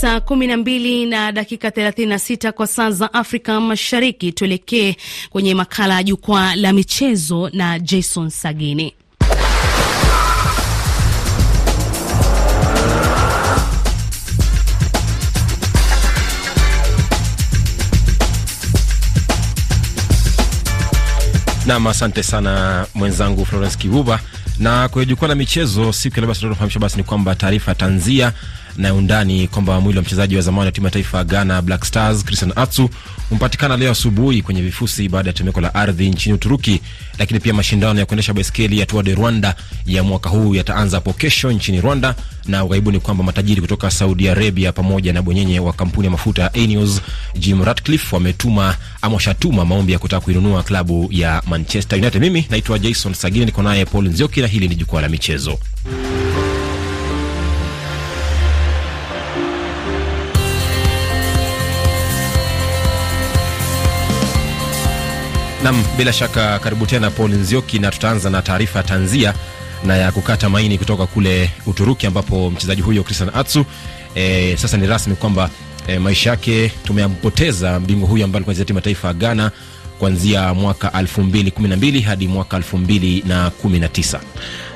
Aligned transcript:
saa 0.00 0.20
kumi 0.20 0.46
na 0.46 0.56
mbili 0.56 1.06
na 1.06 1.32
dakika 1.32 1.70
thelathini 1.70 2.06
na 2.08 2.18
sita 2.18 2.52
kwa 2.52 2.66
saa 2.66 2.90
za 2.90 3.14
Afrika 3.14 3.60
Mashariki. 3.60 4.32
Tuelekee 4.32 4.96
kwenye 5.30 5.54
makala 5.54 5.94
ya 5.94 6.02
jukwaa 6.02 6.56
la 6.56 6.72
michezo 6.72 7.50
na 7.52 7.78
Jason 7.78 8.30
Sagini. 8.30 8.94
Nam, 21.70 21.86
asante 21.86 22.22
sana 22.22 22.86
mwenzangu 22.94 23.46
Florence 23.46 23.78
Kivuva. 23.78 24.20
Na 24.58 24.88
kwenye 24.88 25.06
jukwaa 25.06 25.28
la 25.28 25.34
michezo 25.34 25.92
siku 25.92 26.20
ya 26.20 26.26
leo, 26.26 26.34
tunafahamisha 26.34 26.78
basi 26.80 26.96
ni 26.96 27.02
kwamba 27.04 27.34
taarifa 27.34 27.74
tanzia 27.74 28.32
na 28.76 28.94
undani 28.94 29.48
kwamba 29.48 29.80
mwili 29.80 29.98
wa 29.98 30.02
mchezaji 30.04 30.36
wa 30.36 30.42
zamani 30.42 30.66
wa 30.66 30.72
timu 30.72 30.86
ya 30.86 30.90
taifa 30.90 31.18
ya 31.18 31.24
Ghana 31.24 31.62
Black 31.62 31.84
Stars 31.84 32.24
Christian 32.24 32.52
Atsu 32.56 32.90
umepatikana 33.30 33.76
leo 33.76 33.90
asubuhi 33.90 34.42
kwenye 34.42 34.62
vifusi 34.62 35.08
baada 35.08 35.28
ya 35.28 35.32
tetemeko 35.32 35.60
la 35.60 35.74
ardhi 35.74 36.10
nchini 36.10 36.34
Uturuki. 36.34 36.80
Lakini 37.18 37.40
pia 37.40 37.54
mashindano 37.54 38.00
ya 38.00 38.06
kuendesha 38.06 38.34
baiskeli 38.34 38.78
ya 38.78 38.86
Tour 38.86 39.04
de 39.04 39.14
Rwanda 39.14 39.54
ya 39.86 40.02
mwaka 40.02 40.30
huu 40.30 40.54
yataanza 40.54 40.96
hapo 40.96 41.12
kesho 41.12 41.52
nchini 41.52 41.80
Rwanda, 41.80 42.14
na 42.46 42.64
ughaibuni 42.64 43.00
kwamba 43.00 43.24
matajiri 43.24 43.60
kutoka 43.60 43.90
Saudi 43.90 44.28
Arabia 44.28 44.72
pamoja 44.72 45.12
na 45.12 45.22
bwenyenye 45.22 45.60
wa 45.60 45.72
kampuni 45.72 46.04
ya 46.04 46.10
mafuta 46.10 46.42
ya 46.42 46.52
Ineos 46.52 47.00
Jim 47.38 47.64
Ratcliffe 47.64 48.16
wametuma 48.16 48.76
ama 49.02 49.14
washatuma 49.14 49.64
maombi 49.64 49.92
ya 49.92 49.98
kutaka 49.98 50.20
kuinunua 50.24 50.62
klabu 50.62 51.08
ya 51.10 51.42
Manchester 51.46 51.98
United. 51.98 52.20
Mimi 52.22 52.46
naitwa 52.50 52.78
Jason 52.78 53.14
Sagini, 53.14 53.44
niko 53.46 53.62
naye 53.62 53.84
Paul 53.84 54.08
Nzioki 54.08 54.40
na 54.40 54.46
hili 54.46 54.68
ni 54.68 54.74
jukwaa 54.74 55.00
la 55.00 55.08
michezo. 55.08 55.58
Nam, 65.62 65.76
bila 65.96 66.12
shaka 66.12 66.58
karibu 66.58 66.86
tena 66.86 67.10
Paul 67.10 67.30
Nzioki, 67.30 67.78
na 67.78 67.90
tutaanza 67.90 68.30
na 68.30 68.42
taarifa 68.42 68.78
ya 68.78 68.82
tanzia 68.84 69.34
na 69.84 69.96
ya 69.96 70.12
kukata 70.12 70.48
maini 70.48 70.78
kutoka 70.78 71.06
kule 71.06 71.50
Uturuki 71.66 72.06
ambapo 72.06 72.50
mchezaji 72.50 72.82
huyo 72.82 73.02
Christian 73.02 73.30
Atsu 73.34 73.64
e, 74.14 74.56
sasa 74.56 74.76
ni 74.76 74.86
rasmi 74.86 75.14
kwamba 75.16 75.50
e, 75.86 75.98
maisha 75.98 76.30
yake 76.30 76.72
tumempoteza 76.84 77.80
mbingwa 77.80 78.08
huyo 78.08 78.24
ambaye 78.24 78.44
alikuwa 78.44 78.64
timu 78.66 78.78
ya 78.78 78.82
taifa 78.82 79.08
ya 79.08 79.14
Ghana 79.14 79.50
kuanzia 79.98 80.54
mwaka 80.54 80.88
2012 80.88 82.02
hadi 82.02 82.26
mwaka 82.28 82.58
2019 82.58 84.20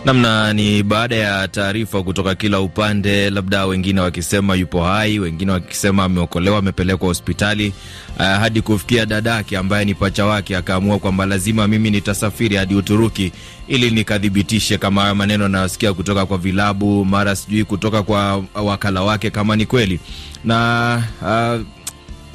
namna 0.04 0.52
ni 0.52 0.82
baada 0.82 1.16
ya 1.16 1.48
taarifa 1.48 2.02
kutoka 2.02 2.34
kila 2.34 2.60
upande, 2.60 3.30
labda 3.30 3.66
wengine 3.66 4.00
wakisema 4.00 4.54
yupo 4.54 4.82
hai, 4.84 5.18
wengine 5.18 5.52
wakisema 5.52 6.04
ameokolewa, 6.04 6.58
amepelekwa 6.58 7.08
hospitali, 7.08 7.72
uh, 8.16 8.22
hadi 8.24 8.60
kufikia 8.62 9.06
dadake 9.06 9.56
ambaye 9.56 9.84
ni 9.84 9.94
pacha 9.94 10.26
wake 10.26 10.56
akaamua 10.56 10.98
kwamba 10.98 11.26
lazima 11.26 11.68
mimi 11.68 11.90
nitasafiri 11.90 12.56
hadi 12.56 12.74
Uturuki 12.74 13.32
ili 13.68 13.90
nikathibitishe 13.90 14.78
kama 14.78 15.02
haya 15.02 15.14
maneno 15.14 15.44
anayosikia 15.44 15.92
kutoka 15.92 16.26
kwa 16.26 16.38
vilabu, 16.38 17.04
mara 17.04 17.36
sijui 17.36 17.64
kutoka 17.64 18.02
kwa 18.02 18.44
wakala 18.54 19.02
wake 19.02 19.30
kama 19.30 19.56
ni 19.56 19.66
kweli. 19.66 20.00
Na 20.44 21.02
uh, 21.22 21.66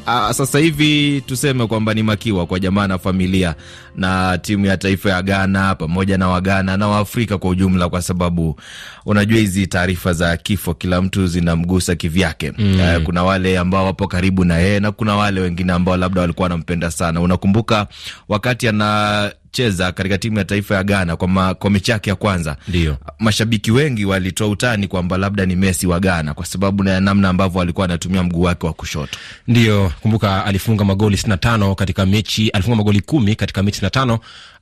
Uh, 0.10 0.32
sasa 0.32 0.60
hivi 0.60 1.22
tuseme 1.26 1.68
kwamba 1.68 1.94
ni 1.94 2.04
makiwa 2.04 2.46
kwa 2.46 2.60
jamaa 2.60 2.88
na 2.88 2.98
familia 2.98 3.56
na 3.96 4.38
timu 4.38 4.66
ya 4.66 4.78
taifa 4.78 5.10
ya 5.10 5.22
Ghana 5.22 5.76
pamoja 5.76 6.18
na 6.18 6.28
Waghana 6.28 6.78
na 6.78 6.88
Waafrika 6.88 7.38
kwa 7.38 7.50
ujumla, 7.50 7.90
kwa 7.90 8.02
sababu 8.02 8.60
unajua 9.06 9.38
hizi 9.40 9.68
taarifa 9.68 10.14
za 10.14 10.38
kifo 10.38 10.74
kila 10.74 11.02
mtu 11.02 11.28
zinamgusa 11.28 11.96
kivyake. 11.96 12.52
Mm. 12.58 12.80
Uh, 12.98 13.04
kuna 13.04 13.24
wale 13.24 13.58
ambao 13.58 13.86
wapo 13.86 14.08
karibu 14.08 14.46
na 14.46 14.58
yeye 14.58 14.80
na 14.80 14.92
kuna 14.92 15.16
wale 15.16 15.42
wengine 15.42 15.74
ambao 15.74 15.98
labda 15.98 16.22
walikuwa 16.22 16.44
wanampenda 16.44 16.92
sana. 16.92 17.22
Unakumbuka 17.22 17.88
wakati 18.30 18.68
ana 18.68 19.32
cheza 19.52 19.92
katika 19.92 20.18
timu 20.18 20.38
ya 20.38 20.46
taifa 20.46 20.76
ya 20.76 20.84
Ghana 20.84 21.16
kwa, 21.16 21.54
kwa 21.56 21.70
mechi 21.70 21.92
yake 21.92 22.10
ya 22.10 22.16
kwanza, 22.16 22.58
ndio 22.68 22.98
mashabiki 23.20 23.72
wengi 23.72 24.06
walitoa 24.06 24.48
utani 24.48 24.88
kwamba 24.88 25.18
labda 25.18 25.46
ni 25.46 25.56
Messi 25.56 25.88
wa 25.88 26.00
Ghana 26.00 26.34
kwa 26.34 26.46
sababu 26.46 26.84
na 26.84 27.00
namna 27.00 27.30
ambavyo 27.30 27.62
alikuwa 27.62 27.86
anatumia 27.86 28.24
mguu 28.24 28.42
wake 28.42 28.66
wa 28.68 28.74
kushoto. 28.74 29.18
Ndio, 29.48 29.92
kumbuka 30.02 30.46
alifunga 30.46 30.86
magoli 30.86 31.16
65 31.18 31.76
katika 31.76 32.06
mechi, 32.06 32.50
alifunga 32.50 32.76
magoli 32.78 33.02
kumi 33.02 33.36
katika 33.36 33.64
mechi 33.64 33.82
65 33.86 34.20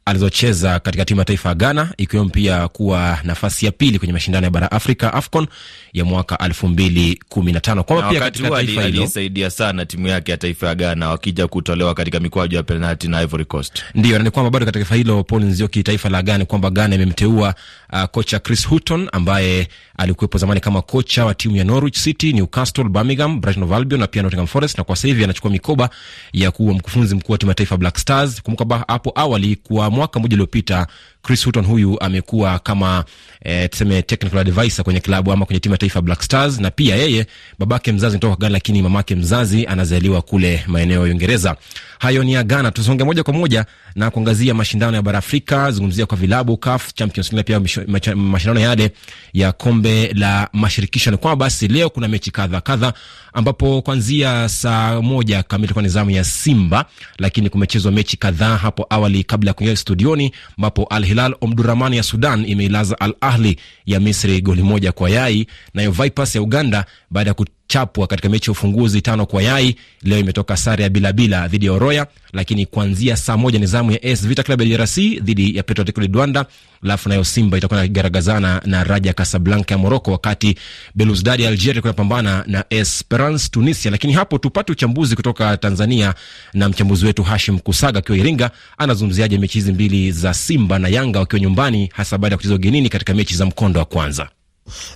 alizocheza 0.07 0.79
katika 0.79 1.05
timu 1.05 1.19
ya 1.21 1.25
taifa 1.25 1.49
ya 1.49 1.55
Ghana, 1.55 1.93
ikiwemo 1.97 2.29
pia 2.29 2.67
kuwa 2.67 3.19
nafasi 3.23 3.65
ya 3.65 3.71
pili 3.71 3.99
kwenye 3.99 4.13
mashindano 4.13 4.45
ya 4.45 4.51
bara 4.51 4.71
Afrika 4.71 5.13
AFCON 5.13 5.47
ya 5.93 6.05
mwaka 6.05 6.37
elfu 6.37 6.67
mbili 6.67 7.19
kumi 7.29 7.51
na 7.51 7.59
tano 7.59 7.83
kwamba 7.83 8.09
pia 8.09 8.19
katika 8.19 8.49
taifa 8.49 8.81
hilo 8.83 9.01
alisaidia 9.01 9.49
sana 9.49 9.85
timu 9.85 10.07
yake 10.07 10.31
ya 10.31 10.37
taifa 10.37 10.67
ya 10.67 10.75
Ghana 10.75 11.09
wakija 11.09 11.47
kutolewa 11.47 11.93
katika 11.93 12.19
mikwaju 12.19 12.55
ya 12.55 12.63
penalti 12.63 13.07
na 13.07 13.21
Ivory 13.21 13.45
Coast. 13.45 13.83
Ndio, 13.95 14.17
na 14.17 14.23
ni 14.23 14.31
kwamba 14.31 14.49
bado 14.51 14.65
katika 14.65 14.79
taifa 14.85 14.95
hilo 14.95 15.23
Paul 15.23 15.43
Nzioki, 15.43 15.83
taifa 15.83 16.09
la 16.09 16.21
Ghana, 16.21 16.45
kwamba 16.45 16.69
Ghana 16.69 16.95
imemteua 16.95 17.55
uh, 17.93 18.03
kocha 18.03 18.39
Chris 18.39 18.67
Hutton 18.67 19.09
ambaye 19.11 19.67
alikuwepo 19.97 20.37
zamani 20.37 20.59
kama 20.59 20.81
kocha 20.81 21.25
wa 21.25 21.33
timu 21.33 21.55
ya 21.55 21.63
Norwich 21.63 21.97
City, 21.97 22.33
Newcastle, 22.33 22.83
Birmingham, 22.83 23.41
Brighton 23.41 23.63
of 23.63 23.71
Albion 23.71 24.01
na 24.01 24.07
pia 24.07 24.21
Nottingham 24.23 24.47
Forest, 24.47 24.77
na 24.77 24.83
kwa 24.83 24.95
sasa 24.95 25.07
hivi 25.07 25.23
anachukua 25.23 25.51
mikoba 25.51 25.89
ya 26.33 26.51
kuwa 26.51 26.73
mkufunzi 26.73 27.15
mkuu 27.15 27.31
wa 27.31 27.37
timu 27.37 27.49
ya 27.51 27.55
taifa 27.55 27.77
Black 27.77 27.97
Stars. 27.97 28.41
Kumbuka 28.41 28.85
hapo 28.87 29.11
awali 29.15 29.55
kwa 29.55 29.91
mwaka 29.97 30.19
mmoja 30.19 30.35
uliopita 30.35 30.87
Chris 31.27 31.45
Hutton 31.45 31.65
huyu 31.65 31.99
amekuwa 32.01 32.59
kama 32.59 33.05
e, 33.41 33.67
tuseme 33.67 34.01
technical 34.01 34.37
advisor 34.39 34.83
kwenye 34.85 34.99
klabu 34.99 35.31
ama 35.31 35.45
kwenye 35.45 35.59
timu 35.59 35.73
ya 35.73 35.77
taifa 35.77 36.01
Black 36.01 36.21
Stars, 36.21 36.59
na 36.59 36.71
pia 36.71 36.95
yeye 36.95 37.25
babake 37.59 37.91
mzazi 37.91 38.13
anatoka 38.15 38.35
Ghana, 38.35 38.49
lakini 38.53 38.81
mamake 38.81 39.15
mzazi 39.15 39.65
anazaliwa 39.67 40.21
kule 40.21 40.63
maeneo 40.67 40.95
ya 41.07 41.13
Uingereza. 41.13 41.55
Hayo 41.99 42.23
ni 42.23 42.33
ya 42.33 42.43
Ghana. 42.43 42.71
Tusonge 42.71 43.03
moja 43.03 43.23
kwa 43.23 43.33
moja 43.33 43.65
na 43.95 44.11
kuangazia 44.11 44.53
mashindano 44.53 44.95
ya 44.95 45.01
bara 45.01 45.17
Afrika, 45.19 45.71
zungumzia 45.71 46.05
kwa 46.05 46.17
vilabu 46.17 46.57
CAF 46.57 46.93
Champions 46.93 47.33
League, 47.33 47.43
pia 47.59 48.15
mashindano 48.15 48.59
yale 48.59 48.91
ya 49.33 49.51
kombe 49.51 50.13
la 50.13 50.49
mashirikisho. 50.53 51.11
Ni 51.11 51.17
kwamba 51.17 51.45
basi 51.45 51.67
leo 51.67 51.89
kuna 51.89 52.07
mechi 52.07 52.31
kadha 52.31 52.61
kadha, 52.61 52.93
ambapo 53.33 53.81
kuanzia 53.81 54.49
saa 54.49 55.01
moja 55.01 55.43
kamili 55.43 55.73
kwa 55.73 55.81
nizamu 55.83 56.11
ya 56.11 56.23
Simba, 56.23 56.85
lakini 57.19 57.49
kumechezwa 57.49 57.91
mechi 57.91 58.17
kadhaa 58.17 58.57
hapo 58.57 58.85
awali 58.89 59.23
kabla 59.23 59.49
ya 59.49 59.53
kuingia 59.53 59.75
studioni, 59.75 60.31
ambapo 60.57 60.83
Al 60.83 61.05
Hilal 61.17 61.33
Omdurman 61.41 61.93
ya 61.93 62.03
Sudan 62.03 62.45
imeilaza 62.45 62.99
Al 62.99 63.13
Ahli 63.21 63.57
ya 63.85 63.99
Misri 63.99 64.41
goli 64.41 64.63
moja 64.63 64.91
kwa 64.91 65.09
yai, 65.09 65.47
nayo 65.73 65.91
Vipers 65.91 66.35
ya 66.35 66.41
Uganda 66.41 66.85
baada 67.09 67.29
ya 67.29 67.33
chapwa 67.67 68.07
katika 68.07 68.29
mechi 68.29 68.49
ya 68.49 68.51
ufunguzi 68.51 69.01
tano 69.01 69.25
kwa 69.25 69.43
yai. 69.43 69.75
Leo 70.03 70.19
imetoka 70.19 70.57
sare 70.57 70.83
ya 70.83 70.89
bilabila 70.89 71.47
dhidi 71.47 71.65
ya 71.65 71.73
Oroya, 71.73 72.07
lakini 72.33 72.65
kuanzia 72.65 73.15
saa 73.17 73.37
moja 73.37 73.59
ni 73.59 73.65
zamu 73.65 73.91
ya 73.91 74.03
AS 74.03 74.27
Vita 74.27 74.43
Club 74.43 74.61
ya 74.61 74.77
DRC 74.77 74.97
dhidi 75.21 75.57
ya 75.57 75.63
Petro 75.63 75.81
Atletico 75.81 76.13
Luanda, 76.17 76.45
alafu 76.83 77.09
nayo 77.09 77.23
Simba 77.23 77.57
itakuwa 77.57 77.85
inagaragazana 77.85 78.61
na 78.65 78.83
Raja 78.83 79.13
Casablanca 79.13 79.71
ya 79.73 79.77
Morocco, 79.77 80.11
wakati 80.11 80.55
Belouizdad 80.95 81.39
ya 81.39 81.49
Algeria 81.49 81.71
itakuwa 81.71 81.89
inapambana 81.93 82.43
na 82.47 82.63
Esperance 82.69 83.49
Tunisia. 83.51 83.91
Lakini 83.91 84.13
hapo 84.13 84.37
tupate 84.37 84.71
uchambuzi 84.71 85.15
kutoka 85.15 85.57
Tanzania 85.57 86.13
na 86.53 86.69
mchambuzi 86.69 87.05
wetu 87.05 87.23
Hashim 87.23 87.59
Kusaga 87.59 87.99
akiwa 87.99 88.17
Iringa. 88.17 88.51
Anazungumziaje 88.77 89.37
mechi 89.37 89.53
hizi 89.57 89.73
mbili 89.73 90.11
za 90.11 90.33
Simba 90.33 90.79
na 90.79 90.87
Yanga 90.87 91.19
wakiwa 91.19 91.39
nyumbani, 91.41 91.89
hasa 91.93 92.17
baada 92.17 92.33
ya 92.33 92.37
kucheza 92.37 92.55
ugenini 92.55 92.89
katika 92.89 93.13
mechi 93.13 93.35
za 93.35 93.45
mkondo 93.45 93.79
wa 93.79 93.85
kwanza? 93.85 94.29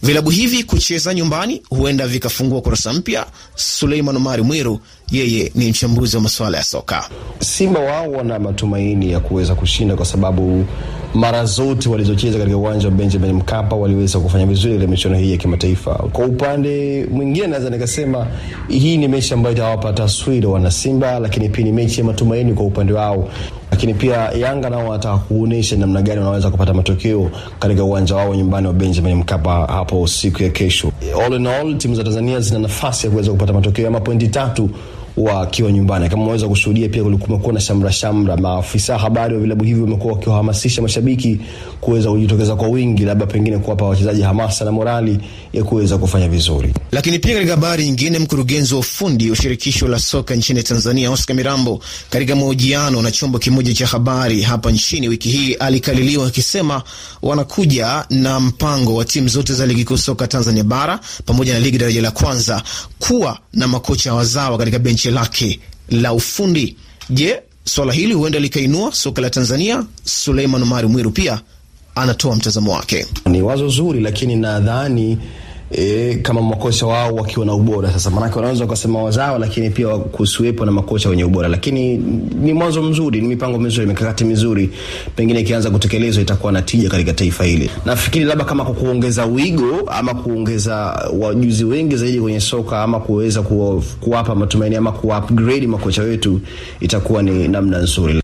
Vilabu 0.03 0.29
hivi 0.29 0.63
kucheza 0.63 1.13
nyumbani 1.13 1.61
huenda 1.69 2.07
vikafungua 2.07 2.61
kurasa 2.61 2.93
mpya. 2.93 3.25
Suleiman 3.55 4.15
Omari 4.17 4.41
Mwiru 4.43 4.79
yeye 5.11 5.51
ni 5.55 5.69
mchambuzi 5.69 6.15
wa 6.15 6.21
masuala 6.21 6.57
ya 6.57 6.63
soka. 6.63 7.09
Simba 7.39 7.79
wao 7.79 8.11
wana 8.11 8.39
matumaini 8.39 9.11
ya 9.11 9.19
kuweza 9.19 9.55
kushinda 9.55 9.95
kwa 9.95 10.05
sababu 10.05 10.65
mara 11.13 11.45
zote 11.45 11.89
walizocheza 11.89 12.37
katika 12.39 12.57
uwanja 12.57 12.85
wa 12.87 12.91
Benjamin 12.93 13.33
Mkapa 13.33 13.75
waliweza 13.75 14.19
kufanya 14.19 14.45
vizuri 14.45 14.73
katika 14.73 14.91
michuano 14.91 15.17
hii 15.17 15.31
ya 15.31 15.37
kimataifa. 15.37 15.93
Kwa 15.95 16.25
upande 16.25 17.05
mwingine, 17.11 17.47
naweza 17.47 17.69
nikasema 17.69 18.27
hii 18.67 18.97
ni 18.97 19.07
mechi 19.07 19.33
ambayo 19.33 19.55
itawapa 19.55 19.93
taswira 19.93 20.49
wana 20.49 20.71
Simba, 20.71 21.19
lakini 21.19 21.49
pia 21.49 21.63
ni 21.65 21.71
mechi 21.71 21.99
ya 21.99 22.05
matumaini 22.05 22.53
kwa 22.53 22.65
upande 22.65 22.93
wao 22.93 23.29
lakini 23.71 23.93
pia 23.93 24.17
Yanga 24.17 24.69
nao 24.69 24.87
wanataka 24.87 25.17
kuonesha 25.17 25.75
namna 25.75 26.01
gani 26.01 26.19
wanaweza 26.19 26.49
kupata 26.49 26.73
matokeo 26.73 27.31
katika 27.59 27.83
uwanja 27.83 28.15
wao 28.15 28.35
nyumbani 28.35 28.67
wa 28.67 28.73
Benjamin 28.73 29.15
Mkapa 29.15 29.51
hapo 29.65 30.07
siku 30.07 30.43
ya 30.43 30.49
kesho. 30.49 30.91
All 31.25 31.33
in 31.33 31.47
all, 31.47 31.77
timu 31.77 31.95
za 31.95 32.03
Tanzania 32.03 32.39
zina 32.39 32.59
nafasi 32.59 33.05
ya 33.05 33.11
kuweza 33.11 33.31
kupata 33.31 33.53
matokeo 33.53 33.87
ama 33.87 33.99
pointi 33.99 34.27
tatu 34.27 34.69
wakiwa 35.17 35.71
nyumbani. 35.71 36.09
Kama 36.09 36.23
unaweza 36.23 36.47
kushuhudia, 36.47 36.89
pia 36.89 37.03
kumekuwa 37.03 37.53
na 37.53 37.59
shamra 37.59 37.91
shamra. 37.91 38.37
Maafisa 38.37 38.97
habari 38.97 39.35
wa 39.35 39.41
vilabu 39.41 39.63
hivyo 39.63 39.83
wamekuwa 39.83 40.13
wakiwahamasisha 40.13 40.81
mashabiki 40.81 41.39
kuweza 41.81 42.09
kujitokeza 42.11 42.55
kwa 42.55 42.67
wingi, 42.67 43.05
labda 43.05 43.25
pengine 43.25 43.57
kuwapa 43.57 43.85
wachezaji 43.85 44.21
hamasa 44.21 44.65
na 44.65 44.71
morali 44.71 45.19
ya 45.53 45.63
kuweza 45.63 45.97
kufanya 45.97 46.27
vizuri. 46.29 46.73
Lakini 46.91 47.19
pia 47.19 47.33
katika 47.33 47.51
habari 47.51 47.85
nyingine, 47.85 48.19
mkurugenzi 48.19 48.73
wa 48.73 48.79
ufundi 48.79 49.29
wa 49.29 49.35
shirikisho 49.35 49.87
la 49.87 49.99
soka 49.99 50.35
nchini 50.35 50.63
Tanzania 50.63 51.11
Oscar 51.11 51.35
Mirambo, 51.35 51.79
katika 52.09 52.35
mahojiano 52.35 53.01
na 53.01 53.11
chombo 53.11 53.39
kimoja 53.39 53.73
cha 53.73 53.87
habari 53.87 54.41
hapa 54.41 54.71
nchini 54.71 55.07
wiki 55.09 55.29
hii 55.29 55.53
alikaliliwa 55.53 56.27
akisema 56.27 56.81
wanakuja 57.21 58.05
na 58.09 58.39
mpango 58.39 58.95
wa 58.95 59.05
timu 59.05 59.27
zote 59.27 59.53
za 59.53 59.65
ligi 59.65 59.85
kuu 59.85 59.97
soka 59.97 60.27
Tanzania 60.27 60.63
bara 60.63 60.99
pamoja 61.25 61.53
na 61.53 61.59
ligi 61.59 61.77
daraja 61.77 62.01
la 62.01 62.11
kwanza 62.11 62.63
kuwa 62.99 63.39
na 63.53 63.67
makocha 63.67 64.13
wazawa 64.13 64.57
katika 64.57 64.79
benchi 64.79 65.00
lake 65.05 65.59
la 65.89 66.13
ufundi. 66.13 66.75
Je, 67.09 67.39
swala 67.65 67.93
hili 67.93 68.13
huenda 68.13 68.39
likainua 68.39 68.91
soka 68.91 69.21
la 69.21 69.29
Tanzania? 69.29 69.85
Suleiman 70.03 70.61
Omari 70.63 70.87
Mwiru 70.87 71.11
pia 71.11 71.41
anatoa 71.95 72.35
mtazamo 72.35 72.73
wake. 72.73 73.05
Ni 73.25 73.41
wazo 73.41 73.69
zuri, 73.69 73.99
lakini 73.99 74.35
nadhani 74.35 75.17
E, 75.73 76.15
kama 76.21 76.41
makocha 76.41 76.85
wao 76.85 77.15
wakiwa 77.15 77.45
na 77.45 77.53
ubora 77.53 77.91
sasa, 77.91 78.09
maanake 78.09 78.35
wanaweza 78.35 78.63
wakasema 78.63 79.03
wazao, 79.03 79.37
lakini 79.39 79.69
pia 79.69 79.87
kusiwepo 79.97 80.65
na 80.65 80.71
makocha 80.71 81.09
wenye 81.09 81.23
ubora, 81.23 81.47
lakini 81.47 81.97
ni 82.41 82.53
mwanzo 82.53 82.83
mzuri, 82.83 83.21
ni 83.21 83.27
mipango 83.27 83.59
mizuri, 83.59 83.87
mikakati 83.87 84.23
mizuri, 84.25 84.69
pengine 85.15 85.39
ikianza 85.39 85.69
kutekelezwa 85.71 86.23
itakuwa 86.23 86.51
na 86.51 86.61
tija 86.61 86.89
katika 86.89 87.13
taifa 87.13 87.43
hili. 87.43 87.69
Nafikiri 87.85 88.25
labda 88.25 88.45
kama 88.45 88.65
kwa 88.65 88.73
kuongeza 88.73 89.25
wigo 89.25 89.79
ama 89.87 90.13
kuongeza 90.13 90.75
wajuzi 91.19 91.63
wengi 91.63 91.95
zaidi 91.95 92.21
kwenye 92.21 92.39
soka 92.39 92.83
ama 92.83 92.99
kuweza 92.99 93.41
kuwapa 94.01 94.35
matumaini 94.35 94.75
ama 94.75 94.91
kuupgrade 94.91 95.67
makocha 95.67 96.01
wetu 96.01 96.41
itakuwa 96.79 97.23
ni 97.23 97.47
namna 97.47 97.77
nzuri. 97.77 98.20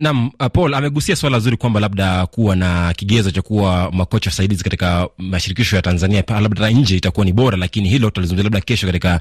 Nam 0.00 0.30
Paul 0.52 0.74
amegusia 0.74 1.16
swala 1.16 1.38
zuri 1.38 1.56
kwamba 1.56 1.80
labda 1.80 2.26
kuwa 2.26 2.56
na 2.56 2.94
kigezo 2.94 3.30
cha 3.30 3.42
kuwa 3.42 3.90
makocha 3.92 4.30
wasaidizi 4.30 4.64
katika 4.64 5.08
mashirikisho 5.18 5.76
ya 5.76 5.82
Tanzania 5.82 6.24
labda 6.28 6.70
nje 6.70 6.96
itakuwa 6.96 7.26
ni 7.26 7.32
bora, 7.32 7.56
lakini 7.56 7.88
hilo 7.88 8.08
tutalizungumzia 8.10 8.44
labda 8.44 8.60
kesho 8.60 8.86
katika 8.86 9.20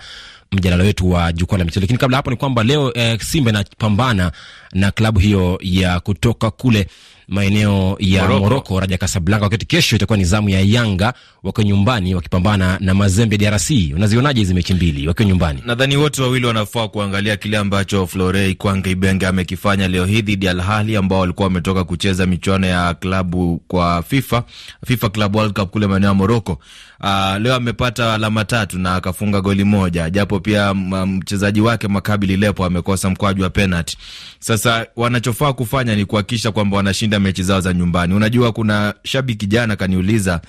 mjadala 0.52 0.84
wetu 0.84 1.12
wa 1.12 1.34
jukwaa 1.34 1.58
la 1.58 1.64
michezo. 1.66 1.80
Lakini 1.82 2.00
kabla 2.00 2.18
hapo 2.18 2.30
ni 2.32 2.36
kwamba 2.38 2.64
leo 2.64 2.92
eh, 2.96 3.20
Simba 3.22 3.50
inapambana 3.52 4.32
na 4.74 4.92
klabu 4.92 5.20
hiyo 5.20 5.60
ya 5.62 6.00
kutoka 6.00 6.52
kule 6.52 6.88
maeneo 7.28 7.96
ya 8.00 8.28
Moroko, 8.28 8.80
Raja 8.80 8.98
Kasablanka, 8.98 9.44
wakati 9.46 9.66
kesho 9.66 9.96
itakuwa 9.96 10.18
ni 10.18 10.26
zamu 10.26 10.50
ya 10.50 10.60
Yanga 10.62 11.14
wakiwa 11.44 11.68
nyumbani 11.68 12.16
wakipambana 12.16 12.78
na 12.80 12.94
Mazembe 12.94 13.38
DRC. 13.38 13.70
Unazionaje 13.96 14.40
hizi 14.40 14.54
mechi 14.54 14.74
mbili 14.74 15.08
wakiwa 15.08 15.30
nyumbani? 15.30 15.64
Nadhani 15.66 15.98
wote 15.98 16.22
wawili 16.22 16.46
wanafaa 16.46 16.88
kuangalia 16.88 17.38
kile 17.38 17.58
ambacho 17.58 18.08
Florei 18.08 18.56
Kwange 18.56 18.92
Ibenge 18.92 19.28
amekifanya 19.28 19.88
leo 19.88 20.06
hii 20.06 20.22
dhidi 20.22 20.46
ya 20.46 20.52
Al 20.52 20.60
Ahly 20.60 20.96
ambao 20.98 21.20
walikuwa 21.20 21.48
wametoka 21.48 21.84
kucheza 21.84 22.26
michuano 22.26 22.68
ya 22.68 22.94
klabu 22.94 23.62
kwa 23.68 24.04
FIFA, 24.04 24.44
FIFA 24.86 25.10
Club 25.10 25.36
World 25.36 25.54
Cup 25.60 25.70
kule 25.70 25.88
maeneo 25.88 26.08
ya 26.10 26.14
Moroko. 26.14 26.60
Uh, 27.04 27.38
leo 27.42 27.56
amepata 27.56 28.14
alama 28.14 28.46
tatu 28.46 28.80
na 28.80 28.96
akafunga 28.96 29.42
goli 29.42 29.64
moja, 29.64 30.10
japo 30.10 30.40
pia 30.40 30.74
mchezaji 30.74 31.62
wake 31.62 31.88
Makabili 31.88 32.38
Lepo 32.38 32.66
amekosa 32.66 33.10
mkwaju 33.10 33.44
wa 33.44 33.50
penalti. 33.50 33.98
Sasa 34.40 34.86
wanachofaa 34.96 35.54
kufanya 35.54 35.96
ni 35.96 36.06
kuhakikisha 36.06 36.52
kwamba 36.52 36.78
wanashinda 36.78 37.20
mechi 37.20 37.44
zao 37.44 37.62
za 37.62 37.74
nyumbani. 37.74 38.14
Unajua, 38.14 38.52
kuna 38.52 38.94
shabiki 39.04 39.46
jana 39.48 39.76
kaniuliza 39.76 40.42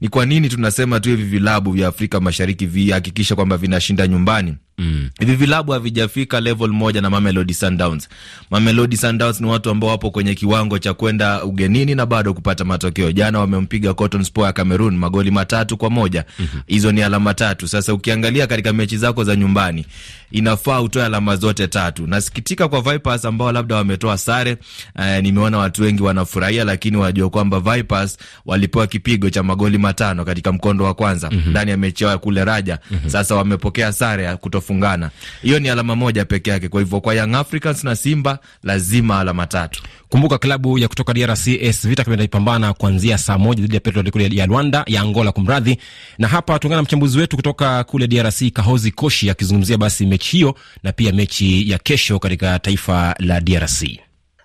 ni 0.00 0.08
kwa 0.08 0.26
nini 0.26 0.48
tunasema 0.48 1.00
tu 1.00 1.08
hivi 1.08 1.22
vilabu 1.24 1.72
vya 1.72 1.88
Afrika 1.88 2.20
Mashariki 2.20 2.66
vihakikisha 2.66 3.34
kwamba 3.34 3.56
vinashinda 3.56 4.06
nyumbani. 4.06 4.54
Mm. 4.82 5.08
Hivi 5.20 5.34
vilabu 5.36 5.72
havijafika 5.72 6.40
level 6.40 6.68
moja 6.68 7.00
na 7.00 7.10
Mamelodi 7.10 7.54
Sundowns. 7.54 8.08
Mamelodi 8.50 8.96
Sundowns 8.96 9.40
ni 9.40 9.46
watu 9.46 9.70
ambao 9.70 9.90
wapo 9.90 10.10
kwenye 10.10 10.34
kiwango 10.34 10.78
cha 10.78 10.94
kwenda 10.94 11.44
ugenini 11.44 11.94
na 11.94 12.06
bado 12.06 12.34
kupata 12.34 12.64
matokeo. 12.64 13.12
Jana 13.12 13.38
wamempiga 13.38 13.94
Cotton 13.94 14.24
Sport 14.24 14.46
ya 14.46 14.52
Cameroon 14.52 14.96
magoli 14.96 15.30
matatu 15.30 15.76
kwa 15.76 15.90
moja. 15.90 16.24
Hizo 16.66 16.88
mm 16.88 16.92
-hmm. 16.92 16.94
ni 16.94 17.02
alama 17.02 17.34
tatu. 17.34 17.68
Sasa 17.68 17.94
ukiangalia 17.94 18.46
katika 18.46 18.72
mechi 18.72 18.96
zako 18.96 19.24
za 19.24 19.36
nyumbani 19.36 19.86
inafaa 20.32 20.80
utoe 20.80 21.04
alama 21.04 21.36
zote 21.36 21.68
tatu. 21.68 22.06
Nasikitika 22.06 22.68
kwa 22.68 22.80
Vipers 22.80 23.24
ambao 23.24 23.52
labda 23.52 23.76
wametoa 23.76 24.18
sare. 24.18 24.56
Uh, 24.98 25.04
nimeona 25.22 25.58
watu 25.58 25.82
wengi 25.82 26.02
wanafurahia, 26.02 26.64
lakini 26.64 26.96
wanajua 26.96 27.30
kwamba 27.30 27.60
Vipers 27.60 28.18
walipewa 28.46 28.86
kipigo 28.86 29.30
cha 29.30 29.42
magoli 29.42 29.78
matano 29.78 30.24
katika 30.24 30.52
mkondo 30.52 30.84
wa 30.84 30.94
kwanza 30.94 31.28
ndani 31.28 31.46
mm 31.46 31.54
-hmm. 31.54 31.68
ya 31.70 31.76
mechi 31.76 32.04
yao 32.04 32.18
kule 32.18 32.44
Raja. 32.44 32.78
Mm 32.90 32.98
-hmm. 33.04 33.08
Sasa 33.08 33.34
wamepokea 33.34 33.92
sare 33.92 34.24
ya 34.24 34.36
kutofungana. 34.36 35.10
Hiyo 35.42 35.58
ni 35.58 35.68
alama 35.68 35.96
moja 35.96 36.24
peke 36.24 36.50
yake. 36.50 36.68
Kwa 36.68 36.80
hivyo 36.80 37.00
kwa 37.00 37.14
Young 37.14 37.34
Africans 37.34 37.84
na 37.84 37.96
Simba 37.96 38.38
lazima 38.62 39.20
alama 39.20 39.46
tatu. 39.46 39.82
Kumbuka 40.12 40.38
klabu 40.38 40.78
ya 40.78 40.88
kutoka 40.88 41.14
DRC 41.14 41.46
AS 41.48 41.88
Vita 41.88 42.02
itaipambana 42.14 42.72
kuanzia 42.72 43.18
saa 43.18 43.38
moja 43.38 43.62
dhidi 43.62 43.74
ya 43.74 43.80
Petro 43.80 44.02
kule 44.10 44.28
ya 44.32 44.46
Rwanda 44.46 44.84
ya 44.86 45.00
Angola, 45.02 45.32
kumradhi. 45.32 45.78
Na 46.18 46.28
hapa 46.28 46.58
tuungana 46.58 46.76
na 46.76 46.82
mchambuzi 46.82 47.18
wetu 47.18 47.36
kutoka 47.36 47.84
kule 47.84 48.06
DRC 48.06 48.50
Kahozi 48.52 48.90
Koshi 48.90 49.30
akizungumzia 49.30 49.78
basi 49.78 50.06
mechi 50.06 50.36
hiyo 50.36 50.54
na 50.82 50.92
pia 50.92 51.12
mechi 51.12 51.70
ya 51.70 51.78
kesho 51.78 52.18
katika 52.18 52.58
taifa 52.58 53.14
la 53.18 53.40
DRC. 53.40 53.84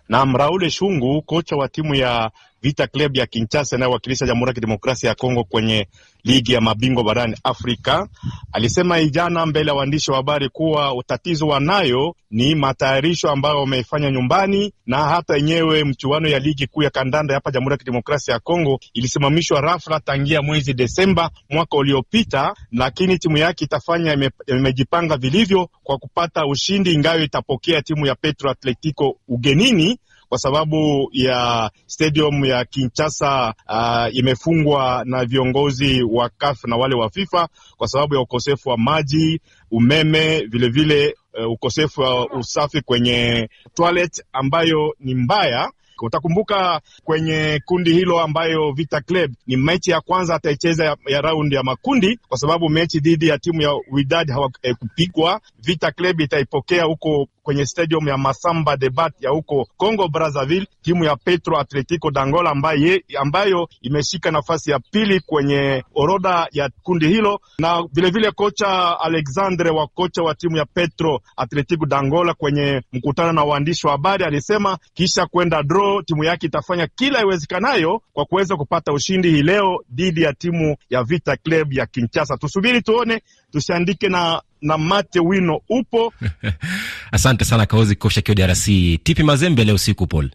Naam, 0.10 0.36
Raule 0.36 0.70
Shungu, 0.70 1.22
kocha 1.22 1.56
wa 1.56 1.68
timu 1.70 1.96
ya 1.96 2.32
Vita 2.62 2.88
Club 2.88 3.18
ya 3.18 3.26
Kinshasa 3.26 3.76
inayowakilisha 3.76 4.26
Jamhuri 4.26 4.50
ya 4.50 4.54
Kidemokrasia 4.54 5.10
ya 5.10 5.16
Kongo 5.16 5.44
kwenye 5.44 5.88
ligi 6.24 6.54
ya 6.54 6.62
mabingwa 6.62 7.04
barani 7.04 7.36
Afrika. 7.44 8.08
Alisema 8.54 9.00
ijana 9.00 9.46
mbele 9.46 9.70
ya 9.72 9.76
waandishi 9.76 10.12
wa 10.12 10.18
habari 10.18 10.50
kuwa 10.50 11.04
tatizo 11.08 11.48
wanayo 11.48 12.16
ni 12.32 12.56
matayarisho 12.56 13.30
ambayo 13.30 13.60
wamefanya 13.60 14.12
nyumbani, 14.12 14.74
na 14.86 14.98
hata 14.98 15.36
yenyewe 15.36 15.84
mchuano 15.84 16.28
ya 16.28 16.40
ligi 16.40 16.68
kuu 16.68 16.84
ya 16.84 16.90
kandanda 16.90 17.34
hapa 17.34 17.52
Jamhuri 17.52 17.74
ya 17.74 17.78
Kidemokrasia 17.78 18.34
ya 18.34 18.40
Kongo 18.40 18.80
ilisimamishwa 18.94 19.62
rafla 19.62 20.00
tangia 20.00 20.42
mwezi 20.42 20.74
Desemba 20.74 21.30
mwaka 21.50 21.78
uliopita, 21.78 22.54
lakini 22.72 23.18
timu 23.18 23.38
yake 23.38 23.66
itafanya 23.66 24.32
imejipanga 24.48 25.18
vilivyo 25.18 25.70
kwa 25.84 25.98
kupata 25.98 26.46
ushindi, 26.46 26.94
ingayo 26.94 27.24
itapokea 27.24 27.82
timu 27.82 28.06
ya 28.06 28.16
Petro 28.16 28.52
Atletico 28.52 29.18
ugenini 29.28 30.00
kwa 30.30 30.38
sababu 30.38 31.10
ya 31.12 31.72
stadium 31.86 32.46
ya 32.46 32.66
Kinshasa 32.66 33.54
uh, 33.70 34.16
imefungwa 34.18 35.02
na 35.06 35.26
viongozi 35.26 36.04
wa 36.04 36.30
CAF 36.30 36.64
na 36.66 36.76
wale 36.78 36.96
wa 36.96 37.10
FIFA 37.10 37.48
kwa 37.78 37.88
sababu 37.88 38.16
ya 38.16 38.22
ukosefu 38.22 38.70
wa 38.70 38.78
maji, 38.78 39.42
umeme, 39.72 40.40
vilevile 40.40 40.70
vile, 40.96 41.16
uh, 41.46 41.52
ukosefu 41.52 42.02
wa 42.02 42.30
usafi 42.30 42.82
kwenye 42.82 43.50
toilet 43.74 44.24
ambayo 44.34 44.96
ni 45.00 45.16
mbaya. 45.16 45.72
Utakumbuka 46.06 46.82
kwenye 47.04 47.62
kundi 47.66 47.94
hilo 47.94 48.20
ambayo 48.22 48.72
Vita 48.72 49.02
Club 49.02 49.32
ni 49.48 49.58
mechi 49.58 49.92
ya 49.92 50.02
kwanza 50.02 50.36
ataicheza 50.36 50.86
ya, 50.86 50.98
ya 51.08 51.22
raundi 51.22 51.56
ya 51.56 51.64
makundi, 51.64 52.20
kwa 52.28 52.38
sababu 52.38 52.70
mechi 52.70 53.00
dhidi 53.00 53.28
ya 53.28 53.38
timu 53.38 53.62
ya 53.62 53.70
Wydad 53.92 54.32
hawakupigwa. 54.32 55.42
Vita 55.64 55.92
Club 55.92 56.20
itaipokea 56.22 56.84
huko 56.84 57.28
kwenye 57.48 57.66
stadium 57.66 58.08
ya 58.08 58.18
Masamba 58.18 58.78
Debat 58.78 59.14
ya 59.24 59.30
huko 59.30 59.68
Congo 59.78 60.08
Brazzaville. 60.08 60.68
Timu 60.82 61.04
ya 61.04 61.16
Petro 61.16 61.60
Atletico 61.60 62.12
d'Angola 62.12 62.50
ambaye, 62.52 63.04
ambayo 63.20 63.70
imeshika 63.82 64.32
nafasi 64.32 64.72
ya 64.72 64.80
pili 64.80 65.20
kwenye 65.20 65.84
orodha 65.96 66.48
ya 66.52 66.70
kundi 66.84 67.08
hilo, 67.08 67.40
na 67.60 67.84
vilevile 67.94 68.32
kocha 68.32 69.00
Alexandre 69.00 69.70
wa 69.70 69.88
kocha 69.88 70.24
wa 70.24 70.36
timu 70.36 70.58
ya 70.58 70.66
Petro 70.66 71.22
Atletico 71.38 71.86
d'Angola 71.86 72.34
kwenye 72.34 72.82
mkutano 72.94 73.32
na 73.32 73.44
waandishi 73.44 73.88
wa 73.88 73.92
habari 73.94 74.26
alisema 74.26 74.78
kisha 74.94 75.26
kwenda 75.26 75.64
draw 75.64 75.87
timu 76.06 76.24
yake 76.24 76.46
itafanya 76.46 76.88
kila 76.88 77.22
iwezekanayo 77.22 78.02
kwa 78.14 78.26
kuweza 78.26 78.56
kupata 78.56 78.94
ushindi 78.94 79.30
hii 79.30 79.44
leo 79.44 79.84
dhidi 79.94 80.22
ya 80.22 80.34
timu 80.34 80.76
ya 80.90 81.04
Vita 81.04 81.38
Club 81.38 81.74
ya 81.74 81.86
Kinshasa. 81.86 82.38
Tusubiri 82.38 82.82
tuone, 82.82 83.22
tusiandike 83.52 84.10
na 84.10 84.42
na 84.62 84.78
mate 84.78 85.20
wino 85.20 85.62
upo. 85.70 86.14
Asante 87.12 87.46
sana 87.46 87.66
Kaozi 87.66 87.96
Kosha 87.96 88.22
DRC. 88.22 88.66
Tipi 89.04 89.24
Mazembe 89.24 89.64
leo 89.64 89.76
usiku 89.76 90.08
Paul. 90.08 90.30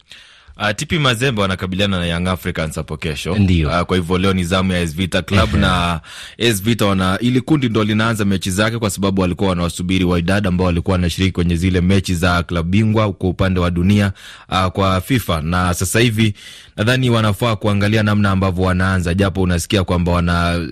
Uh, 0.57 0.69
Tipi 0.75 0.99
Mazembe 0.99 1.41
wanakabiliana 1.41 1.99
na 1.99 2.05
Young 2.05 2.27
Africans 2.27 2.75
hapo 2.75 2.97
kesho. 2.97 3.35
Ndio. 3.35 3.69
Uh, 3.69 3.81
kwa 3.81 3.97
hivyo 3.97 4.17
leo 4.17 4.33
ni 4.33 4.43
zamu 4.43 4.71
ya 4.73 4.79
AS 4.81 4.95
Vita 4.95 5.21
Club 5.21 5.53
na 5.53 6.01
AS 6.39 6.63
Vita 6.63 6.85
wana 6.85 7.19
ili 7.19 7.41
kundi 7.41 7.69
ndo 7.69 7.83
linaanza 7.83 8.25
mechi 8.25 8.51
zake 8.51 8.77
kwa 8.79 8.89
sababu 8.89 9.21
walikuwa 9.21 9.49
wanawasubiri 9.49 10.05
Wydad 10.05 10.47
ambao 10.47 10.67
walikuwa 10.67 10.91
wanashiriki 10.93 11.31
kwenye 11.31 11.55
zile 11.55 11.81
mechi 11.81 12.15
za 12.15 12.43
klabu 12.43 12.69
bingwa 12.69 13.13
kwa 13.13 13.29
upande 13.29 13.59
wa 13.59 13.71
dunia 13.71 14.11
uh, 14.49 14.65
kwa 14.65 15.01
FIFA 15.01 15.41
na 15.41 15.73
sasa 15.73 15.99
hivi 15.99 16.33
nadhani 16.77 17.09
wanafaa 17.09 17.55
kuangalia 17.55 18.03
namna 18.03 18.31
ambavyo 18.31 18.63
wanaanza, 18.63 19.13
japo 19.13 19.41
unasikia 19.41 19.83
kwamba 19.83 20.11
wana 20.11 20.67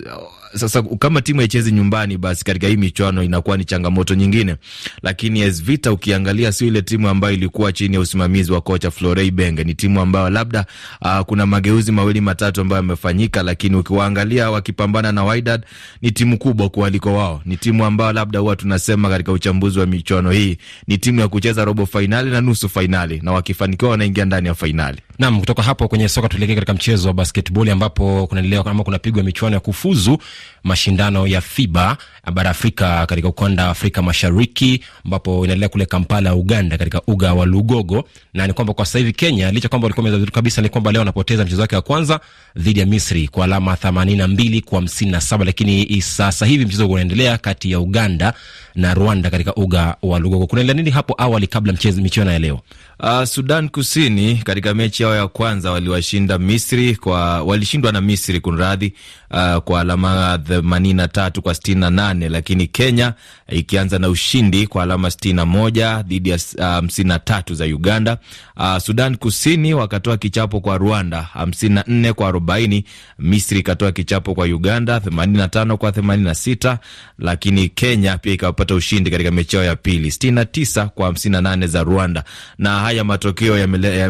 sasa 0.54 0.82
kama 0.82 1.20
timu 1.22 1.38
haichezi 1.40 1.72
nyumbani, 1.72 2.18
basi 2.18 2.44
katika 2.44 2.66
hii 2.66 2.76
michuano 2.76 3.22
inakuwa 3.22 3.56
ni 3.56 3.64
changamoto 3.64 4.14
nyingine. 4.14 4.56
Lakini 5.02 5.42
AS 5.42 5.62
Vita 5.62 5.92
ukiangalia, 5.92 6.52
sio 6.52 6.68
ile 6.68 6.82
timu 6.82 7.08
ambayo 7.08 7.34
ilikuwa 7.34 7.72
chini 7.72 7.94
ya 7.94 8.00
usimamizi 8.00 8.52
wa 8.52 8.60
kocha 8.60 8.90
Florey 8.90 9.30
Benge. 9.30 9.64
Ni 9.64 9.74
timu 9.74 10.00
ambayo 10.00 10.30
labda 10.30 10.66
uh, 11.02 11.20
kuna 11.20 11.46
mageuzi 11.46 11.92
mawili 11.92 12.20
matatu 12.20 12.60
ambayo 12.60 12.76
yamefanyika, 12.82 13.42
lakini 13.42 13.76
ukiwaangalia 13.76 14.50
wakipambana 14.50 15.12
na 15.12 15.24
Wydad, 15.24 15.62
ni 16.02 16.10
timu 16.10 16.38
kubwa 16.38 16.68
kuliko 16.68 17.14
wao. 17.14 17.42
Ni 17.44 17.56
timu 17.56 17.84
ambayo 17.84 18.12
labda 18.12 18.38
huwa 18.38 18.56
tunasema 18.56 19.08
katika 19.08 19.32
uchambuzi 19.32 19.78
wa 19.78 19.86
michuano 19.86 20.30
hii 20.30 20.56
ni 20.86 20.98
timu 20.98 21.20
ya 21.20 21.28
kucheza 21.28 21.64
robo 21.64 21.86
fainali 21.86 22.30
na 22.30 22.40
nusu 22.40 22.68
fainali, 22.68 23.20
na 23.22 23.32
wakifanikiwa 23.32 23.90
wanaingia 23.90 24.24
ndani 24.24 24.48
ya 24.48 24.54
fainali. 24.54 24.98
Naam, 25.18 25.40
kutoka 25.40 25.62
hapo 25.62 25.88
kwenye 25.88 26.08
soka 26.08 26.28
tuelekee 26.28 26.54
katika 26.54 26.74
mchezo 26.74 27.08
wa 27.08 27.14
basketball 27.14 27.70
ambapo 27.70 28.26
kunaendelea 28.26 28.64
ama 28.66 28.84
kunapigwa 28.84 29.22
michuano 29.22 29.54
ya 29.54 29.60
kufuzu 29.60 30.18
mashindano 30.64 31.26
ya 31.26 31.40
FIBA 31.40 31.96
bara 32.32 32.50
Afrika 32.50 33.06
katika 33.06 33.28
ukanda 33.28 33.64
wa 33.64 33.70
Afrika 33.70 34.02
Mashariki, 34.02 34.84
ambapo 35.04 35.44
inaendelea 35.44 35.68
kule 35.68 35.86
Kampala, 35.86 36.34
Uganda, 36.34 36.78
katika 36.78 37.02
uga 37.06 37.34
wa 37.34 37.46
Lugogo. 37.46 38.04
Na 38.34 38.46
ni 38.46 38.52
kwamba 38.52 38.74
kwa 38.74 38.86
sasa 38.86 38.98
hivi 38.98 39.12
Kenya, 39.12 39.50
licha 39.50 39.68
kwamba 39.68 39.84
walikuwa 39.86 40.10
vizuri 40.10 40.32
kabisa, 40.32 40.62
ni 40.62 40.68
kwamba 40.68 40.92
leo 40.92 40.98
wanapoteza 41.00 41.44
mchezo 41.44 41.60
wake 41.62 41.76
wa 41.76 41.82
kwanza 41.82 42.20
dhidi 42.56 42.80
ya 42.80 42.86
Misri 42.86 43.28
kwa 43.28 43.44
alama 43.44 43.74
82 43.74 44.62
kwa 44.62 44.80
57, 44.80 45.44
lakini 45.44 46.02
sasa 46.02 46.46
hivi 46.46 46.64
mchezo 46.66 46.88
unaendelea 46.88 47.38
kati 47.38 47.70
ya 47.70 47.80
Uganda 47.80 48.34
na 48.74 48.94
Rwanda 48.94 49.30
katika 49.30 49.54
uga 49.54 49.96
wa 50.02 50.18
Lugogo. 50.18 50.46
Kunaendelea 50.46 50.82
nini 50.82 50.90
hapo 50.94 51.14
awali 51.18 51.46
kabla 51.46 51.72
mchezo 51.72 52.02
michuano 52.02 52.32
ya 52.32 52.38
leo? 52.38 52.60
Uh, 53.00 53.24
Sudan 53.24 53.68
Kusini 53.68 54.34
katika 54.36 54.74
mechi 54.74 55.02
yao 55.02 55.14
ya 55.16 55.28
kwanza 55.28 55.70
waliwashinda 55.70 56.38
Misri 56.38 56.96
kwa 56.96 57.42
walishindwa 57.42 57.92
na 57.92 58.00
Misri 58.00 58.40
kunradhi, 58.40 58.92
uh, 59.30 59.56
kwa 59.56 59.80
alama 59.80 60.38
themanini 60.48 60.94
na 60.94 61.08
tatu 61.08 61.42
kwa 61.42 61.54
sitini 61.54 61.80
na 61.80 61.90
nane 61.90 62.28
lakini 62.28 62.66
Kenya 62.66 63.12
ikianza 63.48 63.98
na 63.98 64.08
ushindi 64.08 64.66
kwa 64.66 64.82
alama 64.82 65.10
sitini 65.10 65.34
na 65.34 65.46
moja 65.46 66.02
dhidi 66.02 66.30
ya 66.30 66.38
hamsini 66.58 67.08
uh, 67.10 67.14
na 67.14 67.18
tatu 67.18 67.54
za 67.54 67.64
Uganda. 67.64 68.18
Uh, 68.56 68.78
Sudan 68.78 69.16
Kusini 69.16 69.74
wakatoa 69.74 70.16
kichapo 70.16 70.60
kwa 70.60 70.78
Rwanda 70.78 71.22
hamsini 71.22 71.74
na 71.74 71.84
nne 71.86 72.12
kwa 72.12 72.28
arobaini. 72.28 72.84
Misri 73.18 73.58
ikatoa 73.58 73.92
kichapo 73.92 74.34
kwa 74.34 74.44
Uganda 74.46 75.00
themanini 75.00 75.38
na 75.38 75.48
tano 75.48 75.76
kwa 75.76 75.92
themanini 75.92 76.28
na 76.28 76.34
sita 76.34 76.78
lakini 77.18 77.68
Kenya 77.68 78.18
pia 78.18 78.32
ikapata 78.62 78.74
ushindi 78.74 79.10
katika 79.10 79.30
mechi 79.30 79.56
yao 79.56 79.64
ya 79.64 79.76
pili 79.76 80.10
sitini 80.10 80.32
na 80.34 80.44
tisa 80.44 80.86
kwa 80.86 81.06
hamsini 81.06 81.32
na 81.32 81.40
nane 81.40 81.66
za 81.66 81.82
Rwanda 81.82 82.24
na 82.58 82.78
haya 82.80 83.04
matokeo 83.04 83.58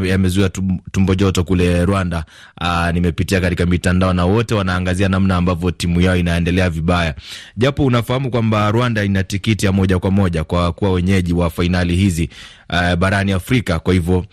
yamezuia 0.06 0.49
tumbo 0.92 1.14
joto 1.14 1.44
kule 1.44 1.85
Rwanda. 1.85 2.25
Aa, 2.61 2.92
nimepitia 2.92 3.40
katika 3.40 3.66
mitandao 3.66 4.12
na 4.12 4.25
wote 4.25 4.54
wanaangazia 4.54 5.09
namna 5.09 5.37
ambavyo 5.37 5.71
timu 5.71 6.00
yao 6.00 6.16
inaendelea 6.16 6.71
vibaya, 6.71 7.14
japo 7.56 7.85
unafahamu 7.85 8.30
kwamba 8.30 8.71
Rwanda 8.71 9.04
ina 9.04 9.23
tikiti 9.25 9.66
ya 9.66 9.73
moja 9.73 9.99
kwa 9.99 10.11
moja 10.11 10.44
kwa 10.44 10.73
kuwa 10.73 10.92
wenyeji 10.92 11.32
wa 11.32 11.50
fainali 11.50 11.97
hizi 11.97 12.28
uh, 12.71 12.94
barani 12.94 13.32
Afrika. 13.32 13.78
Kwa 13.78 13.94
hivyo 13.94 14.26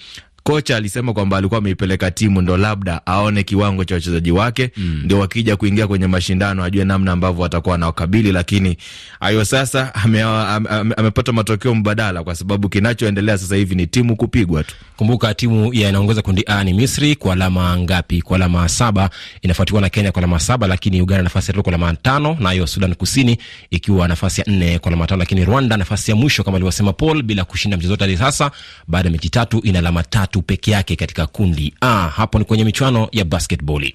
kocha 0.44 0.78
alisema 0.78 1.14
kwamba 1.14 1.38
alikuwa 1.38 1.58
ameipeleka 1.58 2.12
timu 2.12 2.42
ndo 2.42 2.58
labda 2.58 3.06
aone 3.06 3.44
kiwango 3.44 3.84
cha 3.86 3.96
wachezaji 3.96 4.32
wake 4.32 4.72
mm. 4.78 5.02
ndio 5.06 5.20
wakija 5.20 5.56
kuingia 5.56 5.88
kwenye 5.88 6.08
mashindano 6.08 6.64
ajue 6.64 6.86
namna 6.86 7.12
ambavyo 7.12 7.42
watakuwa 7.44 7.72
wanawakabili, 7.72 8.32
lakini 8.32 8.78
hayo 9.20 9.46
sasa 9.46 9.96
amepata 9.96 10.50
ame, 10.56 10.70
ame, 10.80 10.94
ame 10.98 11.32
matokeo 11.32 11.76
mbadala, 11.76 12.24
kwa 12.24 12.36
sababu 12.36 12.70
kinachoendelea 12.70 13.38
sasa 13.38 13.56
hivi 13.56 13.76
ni 13.76 13.88
timu 13.88 14.16
kupigwa 14.16 14.64
tu. 14.64 14.76
Kumbuka 14.96 15.34
timu 15.34 15.74
ya 15.74 15.90
inaongoza 15.90 16.22
kundi 16.22 16.44
A 16.48 16.64
ni 16.64 16.74
Misri 16.74 17.16
kwa 17.16 17.34
alama 17.34 17.78
ngapi? 17.78 18.22
Kwa 18.22 18.36
alama 18.36 18.70
saba. 18.70 19.10
Inafuatiwa 19.42 19.82
na 19.82 19.90
Kenya 19.90 20.12
kwa 20.12 20.20
alama 20.20 20.40
saba, 20.40 20.68
lakini 20.68 21.02
Uganda 21.02 21.24
nafasi 21.24 21.52
ya 21.52 21.54
tatu 21.54 21.64
kwa 21.64 21.74
alama 21.74 21.94
tano, 21.96 22.38
nayo 22.40 22.68
Sudan 22.68 22.96
Kusini 22.96 23.38
ikiwa 23.70 24.08
nafasi 24.08 24.42
ya 24.42 24.48
nne 24.48 24.80
kwa 24.80 24.88
alama 24.92 25.08
tano, 25.08 25.20
lakini 25.20 25.46
Rwanda 25.46 25.78
nafasi 25.78 26.12
ya 26.12 26.18
mwisho 26.18 26.44
kama 26.44 26.58
alivyosema 26.58 26.94
Paul, 26.94 27.24
bila 27.24 27.44
kushinda 27.46 27.78
mchezo 27.78 27.94
wote 27.94 28.04
hadi 28.04 28.18
sasa, 28.18 28.52
baada 28.88 29.08
ya 29.10 29.12
mechi 29.12 29.30
tatu, 29.30 29.60
ina 29.64 29.80
alama 29.80 30.04
tatu 30.04 30.29
peke 30.42 30.72
yake 30.72 30.96
katika 30.96 31.28
kundi 31.28 31.74
A. 31.82 32.08
Hapo 32.16 32.40
ni 32.40 32.46
kwenye 32.46 32.64
michuano 32.64 33.10
ya 33.12 33.26
basketball. 33.26 33.92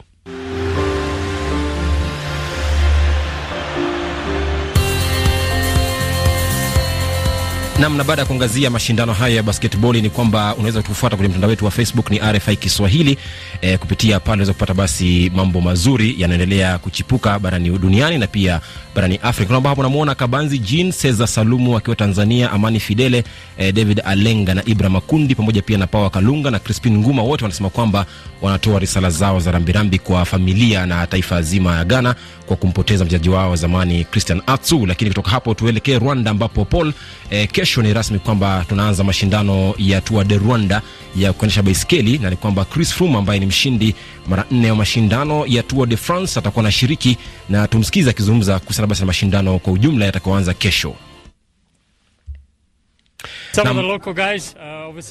Nam, 7.80 7.96
na 7.96 8.04
baada 8.04 8.22
ya 8.22 8.26
kuangazia 8.26 8.70
mashindano 8.70 9.12
hayo 9.12 9.36
ya 9.36 9.42
basketball 9.42 10.02
ni 10.02 10.10
kwamba 10.10 10.54
unaweza 10.54 10.82
kutufuata 10.82 11.16
kwenye 11.16 11.28
mtandao 11.28 11.50
wetu 11.50 11.64
wa 11.64 11.70
Facebook 11.70 12.10
ni 12.10 12.18
RFI 12.18 12.56
Kiswahili. 12.56 13.18
E, 13.60 13.78
kupitia 13.78 14.20
pale 14.20 14.32
unaweza 14.34 14.52
kupata 14.52 14.74
basi 14.74 15.32
mambo 15.34 15.60
mazuri 15.60 16.14
yanaendelea 16.18 16.78
kuchipuka 16.78 17.38
barani 17.38 17.70
duniani 17.78 18.18
na 18.18 18.26
pia 18.26 18.60
barani 18.94 19.18
Afrika. 19.22 19.50
Naomba 19.52 19.70
hapo 19.70 19.82
namuona 19.82 20.14
Kabanzi 20.14 20.58
Jean 20.58 20.92
Cesar 20.92 21.28
Salumu 21.28 21.76
akiwa 21.76 21.96
Tanzania, 21.96 22.50
Amani 22.52 22.80
Fidele, 22.80 23.24
e, 23.58 23.72
David 23.72 24.00
Alenga 24.04 24.54
na 24.54 24.62
Ibra 24.66 24.88
Makundi 24.90 25.34
pamoja 25.34 25.62
pia 25.62 25.78
na 25.78 25.86
Pawa 25.86 26.10
Kalunga 26.10 26.50
na 26.50 26.58
Crispin 26.58 26.98
Nguma, 26.98 27.22
wote 27.22 27.44
wanasema 27.44 27.70
kwamba 27.70 28.06
wanatoa 28.42 28.78
risala 28.78 29.10
zao 29.10 29.40
za 29.40 29.52
rambirambi 29.52 29.98
kwa 29.98 30.24
familia 30.24 30.86
na 30.86 31.06
taifa 31.06 31.42
zima 31.42 31.76
ya 31.76 31.84
Ghana 31.84 32.14
kwa 32.46 32.56
kumpoteza 32.56 33.04
mchezaji 33.04 33.28
wao 33.28 33.50
wa 33.50 33.56
zamani 33.56 34.04
Christian 34.04 34.42
Atsu. 34.46 34.86
Lakini 34.86 35.10
kutoka 35.10 35.30
hapo 35.30 35.54
tuelekee 35.54 35.98
Rwanda 35.98 36.30
ambapo 36.30 36.64
Paul 36.64 36.92
eh, 37.30 37.48
kesho 37.52 37.82
ni 37.82 37.92
rasmi 37.92 38.18
kwamba 38.18 38.64
tunaanza 38.68 39.04
mashindano 39.04 39.74
ya 39.78 40.00
Tour 40.00 40.24
de 40.24 40.38
Rwanda 40.38 40.82
ya 41.16 41.32
kuendesha 41.32 41.62
baiskeli, 41.62 42.18
na 42.18 42.30
ni 42.30 42.36
kwamba 42.36 42.64
Chris 42.64 42.92
Froome 42.94 43.18
ambaye 43.18 43.40
ni 43.40 43.46
mshindi 43.46 43.94
mara 44.28 44.44
nne 44.50 44.70
wa 44.70 44.76
mashindano 44.76 45.46
ya 45.46 45.62
Tour 45.62 45.86
de 45.88 45.96
France 45.96 46.38
atakuwa 46.38 46.62
na 46.62 46.72
shiriki, 46.72 47.16
na 47.48 47.68
tumsikize 47.68 48.10
akizungumza 48.10 48.58
kuhusiana 48.58 48.86
basi 48.86 49.00
na 49.00 49.06
mashindano 49.06 49.58
kwa 49.58 49.72
ujumla 49.72 50.04
yatakaoanza 50.04 50.54
kesho. 50.54 50.94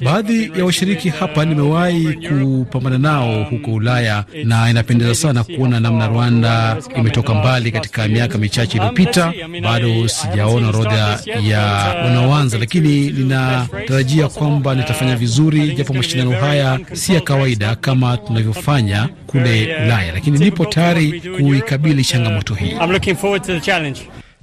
Baadhi 0.04 0.52
ya 0.58 0.66
washiriki 0.66 1.10
hapa 1.10 1.46
nimewahi 1.46 2.14
kupambana 2.30 2.98
nao 2.98 3.44
huko 3.44 3.74
Ulaya 3.74 4.24
na 4.44 4.70
inapendeza 4.70 5.16
sana 5.16 5.44
kuona 5.44 5.80
namna 5.80 6.08
Rwanda 6.08 6.78
imetoka 6.98 7.34
mbali 7.34 7.72
katika 7.72 8.08
miaka 8.08 8.38
michache 8.38 8.78
iliyopita. 8.78 9.34
Bado 9.64 10.08
sijaona 10.08 10.68
orodha 10.70 11.20
ya 11.44 11.62
wanaoanza, 12.06 12.58
lakini 12.58 13.10
ninatarajia 13.12 14.28
kwamba 14.28 14.76
nitafanya 14.76 15.16
vizuri, 15.16 15.72
japo 15.76 15.94
mashindano 15.94 16.32
haya 16.32 16.80
si 16.94 17.14
ya 17.14 17.22
kawaida 17.22 17.76
kama 17.76 18.18
tunavyofanya 18.18 19.10
kule 19.28 19.76
Ulaya, 19.86 20.12
lakini 20.14 20.40
nipo 20.40 20.66
tayari 20.66 21.22
kuikabili 21.22 22.04
changamoto 22.06 22.54
hii. 22.54 22.74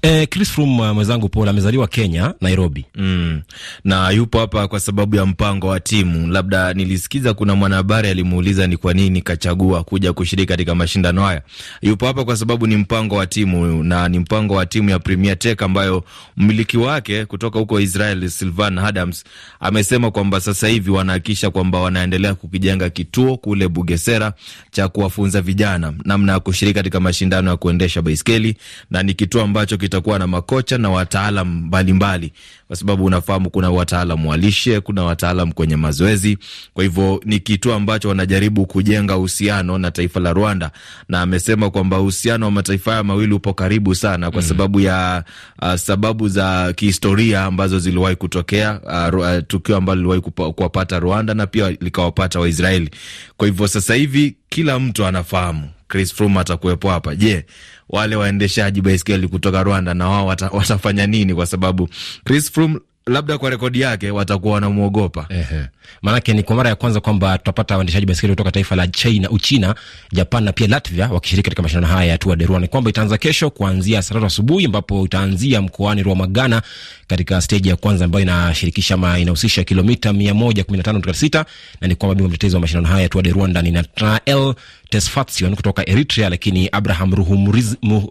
Eh, 0.03 0.27
Chris 0.29 0.51
Froome 0.51 0.93
mwenzangu 0.93 1.29
Paul 1.29 1.49
amezaliwa 1.49 1.89
Kenya, 1.89 2.35
Nairobi. 2.41 2.85
Mm. 2.95 3.43
Na 3.85 4.11
yupo 4.11 4.39
hapa 4.39 4.69
kwa 4.69 4.81
sababu 4.81 5.17
ya 5.17 5.27
mpango 5.27 5.67
wa 5.67 5.81
timu. 5.81 6.29
Labda 6.29 6.73
nilisikiza 6.75 7.35
kuna 7.35 7.55
mwanahabari 7.55 8.09
alimuuliza 8.09 8.67
ni 8.67 8.77
kwa 8.77 8.95
nini 8.95 9.23
kachagua 9.23 9.85
kuja 9.85 10.13
kushiriki 10.13 10.47
katika 10.49 10.75
mashindano 10.75 11.23
haya. 11.23 11.43
Yupo 11.83 12.07
hapa 12.07 12.25
kwa 12.25 12.37
sababu 12.37 12.67
ni 12.67 12.77
mpango 12.77 13.15
wa 13.17 13.27
timu 13.27 13.85
na 13.85 14.09
ni 14.09 14.19
mpango 14.19 14.55
wa 14.55 14.67
timu 14.67 14.91
ya 14.91 14.99
Premier 14.99 15.39
Tech 15.39 15.63
ambayo 15.63 16.05
mmiliki 16.37 16.77
wake 16.79 17.25
kutoka 17.25 17.59
huko 17.59 17.81
Israel 17.81 18.29
Sylvan 18.29 18.79
Adams 18.79 19.25
amesema 19.61 20.11
kwamba 20.11 20.41
sasa 20.41 20.69
hivi 20.69 20.91
wanahakisha 20.91 21.51
kwamba 21.51 21.81
wanaendelea 21.81 22.35
kukijenga 22.35 22.91
kituo 22.91 23.37
kule 23.37 23.69
Bugesera 23.69 24.33
cha 24.71 24.89
kuwafunza 24.89 25.41
vijana 25.43 25.93
namna 26.05 26.33
ya 26.33 26.41
kushiriki 26.41 26.75
katika 26.75 27.01
mashindano 27.01 27.51
ya 27.51 27.57
kuendesha 27.57 28.03
baiskeli 28.03 28.57
na 28.91 29.03
ni 29.03 29.15
kituo 29.15 29.43
ambacho 29.43 29.77
itakuwa 29.91 30.19
na 30.19 30.27
makocha 30.27 30.79
na 30.79 30.91
wataalam 30.91 31.49
mbalimbali, 31.67 32.33
kwa 32.67 32.77
sababu 32.77 33.05
unafahamu 33.05 33.51
kuna 33.51 33.71
wataalam 33.71 34.27
wa 34.27 34.37
lishe, 34.37 34.81
kuna 34.81 35.05
wataalam 35.05 35.53
kwenye 35.53 35.77
mazoezi. 35.77 36.39
Kwa 36.75 36.85
hivyo 36.85 37.21
ni 37.25 37.39
kitu 37.41 37.73
ambacho 37.73 38.09
wanajaribu 38.09 38.67
kujenga 38.67 39.17
uhusiano 39.17 39.79
na 39.79 39.91
taifa 39.91 40.21
la 40.21 40.33
Rwanda, 40.33 40.71
na 41.09 41.21
amesema 41.23 41.71
kwamba 41.71 42.01
uhusiano 42.01 42.47
wa 42.47 42.53
mataifa 42.53 42.91
haya 42.91 43.03
mawili 43.05 43.35
upo 43.35 43.55
karibu 43.55 43.95
sana 43.95 44.31
kwa 44.31 44.43
sababu 44.43 44.81
ya 44.81 45.25
uh, 45.63 45.75
sababu 45.75 46.29
za 46.29 46.73
kihistoria 46.73 47.45
ambazo 47.45 47.79
ziliwahi 47.79 48.17
kutokea, 48.17 48.81
uh, 49.13 49.19
uh, 49.21 49.27
tukio 49.49 49.77
ambalo 49.77 49.97
liliwahi 49.97 50.21
kuwapata 50.53 50.99
Rwanda 50.99 51.35
na 51.35 51.47
pia 51.47 51.71
likawapata 51.71 52.41
Waisraeli. 52.41 52.91
Kwa 53.37 53.47
hivyo 53.49 53.69
sasa 53.69 53.95
hivi 53.95 54.37
kila 54.49 54.79
mtu 54.79 55.07
anafahamu 55.07 55.69
Chris 55.91 56.15
Froome 56.15 56.41
atakuwepo 56.41 56.91
hapa. 56.91 57.15
Je, 57.17 57.47
wale 57.91 58.17
waendeshaji 58.17 58.81
baiskeli 58.81 59.29
kutoka 59.29 59.63
Rwanda 59.63 59.95
na 59.95 60.09
wao 60.09 60.27
wata, 60.27 60.49
watafanya 60.49 61.07
nini? 61.07 61.35
Kwa 61.35 61.47
sababu 61.47 61.89
Chris 62.25 62.53
Froome 62.53 62.79
labda 63.07 63.39
kwa 63.39 63.51
rekodi 63.51 63.81
yake 63.81 64.11
watakuwa 64.11 64.55
wanamwogopa. 64.55 65.27
Ehe, 65.29 65.65
maanake 66.03 66.33
ni 66.33 66.43
kwa 66.43 66.57
mara 66.57 66.69
ya 66.71 66.77
kwanza 66.77 67.01
kwamba 67.01 67.39
tutapata 67.39 67.75
waendeshaji 67.77 68.07
baiskeli 68.07 68.33
kutoka 68.33 68.51
taifa 68.51 68.77
la 68.77 68.87
China, 68.87 69.31
Uchina, 69.31 69.75
Japan 70.13 70.45
na 70.45 70.53
pia 70.53 70.67
Latvia 70.69 71.09
wakishiriki 71.09 71.45
katika 71.45 71.63
mashindano 71.63 71.87
haya 71.87 72.11
ya 72.11 72.19
Tour 72.19 72.37
de 72.37 72.47
Rwanda. 72.47 72.65
Ni 72.65 72.69
kwamba 72.69 72.91
itaanza 72.91 73.19
kesho 73.19 73.51
kuanzia 73.51 74.03
saa 74.03 74.15
tatu 74.15 74.27
asubuhi, 74.27 74.65
ambapo 74.67 75.05
itaanzia 75.05 75.63
mkoani 75.63 76.03
Rwamagana 76.03 76.63
katika 77.11 77.41
steji 77.41 77.69
ya 77.69 77.77
kwanza 77.77 78.05
ambayo 78.05 78.23
inashirikisha 78.23 78.95
ama 78.95 79.19
inahusisha 79.19 79.65
kilomita 79.65 80.13
mia 80.13 80.35
moja 80.35 80.65
kumi 80.65 80.79
na 80.79 81.45
ni 81.81 81.95
kwamba 81.95 82.15
bingwa 82.15 82.29
mtetezi 82.29 82.55
wa 82.55 82.61
mashindano 82.61 82.89
haya 82.89 83.09
Tour 83.09 83.25
de 83.25 83.31
Rwanda 83.31 83.63
ni 83.63 83.71
Nathanael 83.71 84.55
Tesfatsion 84.91 85.57
kutoka 85.57 85.89
Eritrea, 85.89 86.29
lakini 86.31 86.69
Abraham 86.73 87.15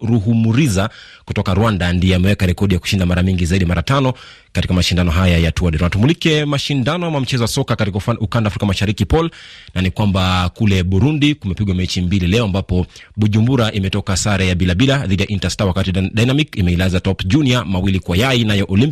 Ruhumuriza, 0.02 0.90
kutoka 1.26 1.54
Rwanda 1.54 1.94
ndiye 1.94 2.16
ameweka 2.16 2.46
rekodi 2.46 2.74
ya 2.74 2.80
kushinda 2.80 3.06
mara 3.06 3.24
mingi 3.24 3.46
zaidi, 3.46 3.66
mara 3.66 3.82
tano 3.82 4.14
katika 4.52 4.74
mashindano 4.74 5.12
haya 5.12 5.38
ya 5.38 5.52
Tour 5.52 5.72
de 5.72 5.78
Rwanda. 5.78 5.94
Tumulike 5.94 6.46
mashindano 6.46 7.08
ama 7.08 7.20
mchezo 7.20 7.44
wa 7.44 7.48
soka 7.48 7.76
katika 7.76 8.00
ukanda 8.20 8.48
Afrika 8.48 8.66
Mashariki, 8.66 9.06
Paul, 9.06 9.30
na 9.76 9.82
ni 9.82 9.92
kwamba 9.92 10.50
kule 10.50 10.84
Burundi 10.84 11.36
kumepigwa 11.36 11.76
mechi 11.76 12.02
mbili 12.02 12.28
leo, 12.28 12.46
ambapo 12.46 12.86
Bujumbura 13.18 13.72
imetoka 13.72 14.18
sare 14.18 14.48
ya 14.48 14.56
bila 14.56 14.76
bila 14.76 15.08
dhidi 15.08 15.24
ya 15.24 15.28
Interstar, 15.30 15.68
wakati 15.68 15.92
Dynamic 15.92 16.56
imeilaza 16.58 17.00
Top 17.00 17.26
Junior 17.26 17.66
mawili 17.66 18.00
kwa 18.00 18.18
yai, 18.18 18.44
nayo 18.44 18.66
Olympic 18.70 18.89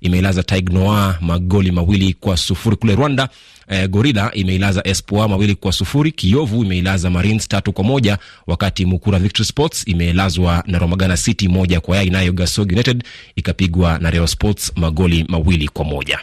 imeilaza 0.00 0.42
Tig 0.42 0.70
Noir 0.70 1.18
magoli 1.20 1.70
mawili 1.72 2.14
kwa 2.20 2.36
sufuri. 2.36 2.76
Kule 2.76 2.94
Rwanda 2.94 3.28
eh, 3.68 3.88
Gorila 3.90 4.30
imeilaza 4.34 4.82
Espoir 4.86 5.28
mawili 5.28 5.54
kwa 5.54 5.72
sufuri. 5.72 6.12
Kiovu 6.12 6.64
imeilaza 6.64 7.10
Marines 7.10 7.48
tatu 7.48 7.72
kwa 7.72 7.84
moja, 7.84 8.18
wakati 8.46 8.86
Mukura 8.86 9.18
Victory 9.18 9.44
Sports 9.46 9.88
imeelazwa 9.88 10.64
na 10.66 10.78
Romagana 10.78 11.16
City 11.16 11.48
moja 11.48 11.80
kwa 11.80 11.96
yai, 11.96 12.10
nayo 12.10 12.32
Gasog 12.32 12.72
United 12.72 13.04
ikapigwa 13.36 13.98
na 13.98 14.10
Real 14.10 14.26
Sports 14.26 14.72
magoli 14.76 15.24
mawili 15.28 15.68
kwa 15.68 15.84
moja. 15.84 16.18